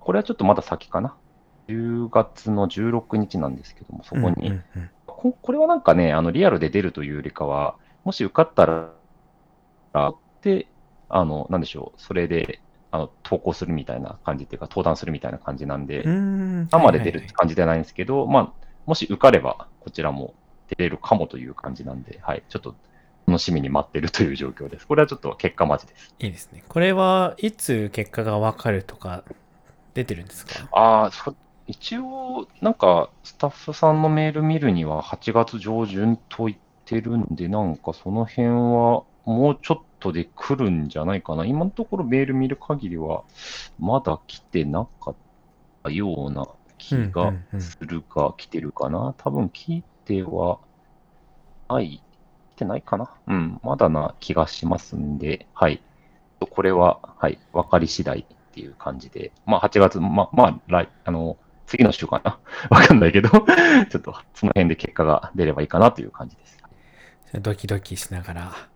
[0.00, 1.14] これはちょっとまだ先かな
[1.68, 4.60] ？10月の16日なんですけども、そこに、
[5.06, 7.76] ここれはなんかね、あのリアルで出るというよりかは、
[8.06, 8.66] もし受かった
[9.92, 10.66] ら、で、
[11.08, 12.60] あの、なんでしょう、それで、
[12.92, 18.52] あの、投稿するみたいな感じっていうか、登壇するみたいな感じなんで、生で出るって感じではないんですけど、まあ、
[18.86, 20.34] もし受かれば、こちらも
[20.68, 22.76] 出れるかもという感じなんで、はい、ちょっと
[23.26, 24.86] 楽しみに待ってるという状況です。
[24.86, 26.14] これはちょっと結果待ちです。
[26.20, 26.62] いいですね。
[26.68, 29.24] これはいつ結果がわかるとか、
[29.94, 30.68] 出てるんですか？
[30.70, 31.10] ああ、
[31.66, 41.44] 一応、なんか、スタッフさんのメール見るには8月上旬と言ってるんで、なんかその辺はもうちょっとで来るんじゃないかな。
[41.44, 43.24] 今のところメール見る限りは、
[43.78, 45.14] まだ来てなかっ
[45.82, 46.46] たような
[46.78, 49.14] 気がするが、来てるかな。
[49.18, 50.60] 多分聞いては
[51.68, 52.00] ない、
[52.54, 53.10] 来てないかな。
[53.26, 55.82] うん、まだな気がしますんで、はい。
[56.38, 62.38] これは、はい、分かり次第っていう感じで、まあ8月、ま、まあ、来、あの、次の週かな。
[62.70, 63.38] わかんないけどちょ
[63.98, 66.65] っとその辺で結果が出ればいいかなという感じです。
[67.34, 68.68] ドキドキしながら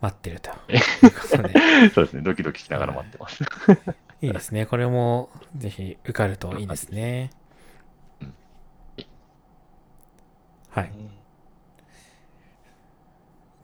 [0.00, 0.50] 待ってると
[1.94, 3.42] そうですね、ドキドキしながら待ってます。
[4.20, 4.66] いいですね。
[4.66, 7.30] これもぜひ受かるといいですね。
[10.70, 10.92] はい。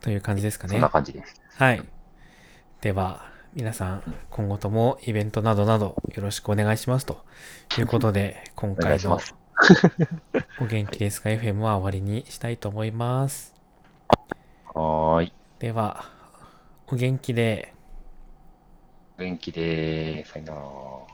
[0.01, 0.73] という感じですかね。
[0.73, 1.41] そんな感じです。
[1.57, 1.83] はい。
[2.81, 7.25] では、皆さん、今後ともイベントなどなどよろしくお願いしますと
[7.79, 9.19] いうことで、 今回の
[10.61, 13.54] お元気ですか？FM は終わりにしたいと思います。
[14.75, 15.33] はい。
[15.59, 16.05] では、
[16.87, 17.75] お元気で。
[19.19, 21.14] お元気で、さよなら。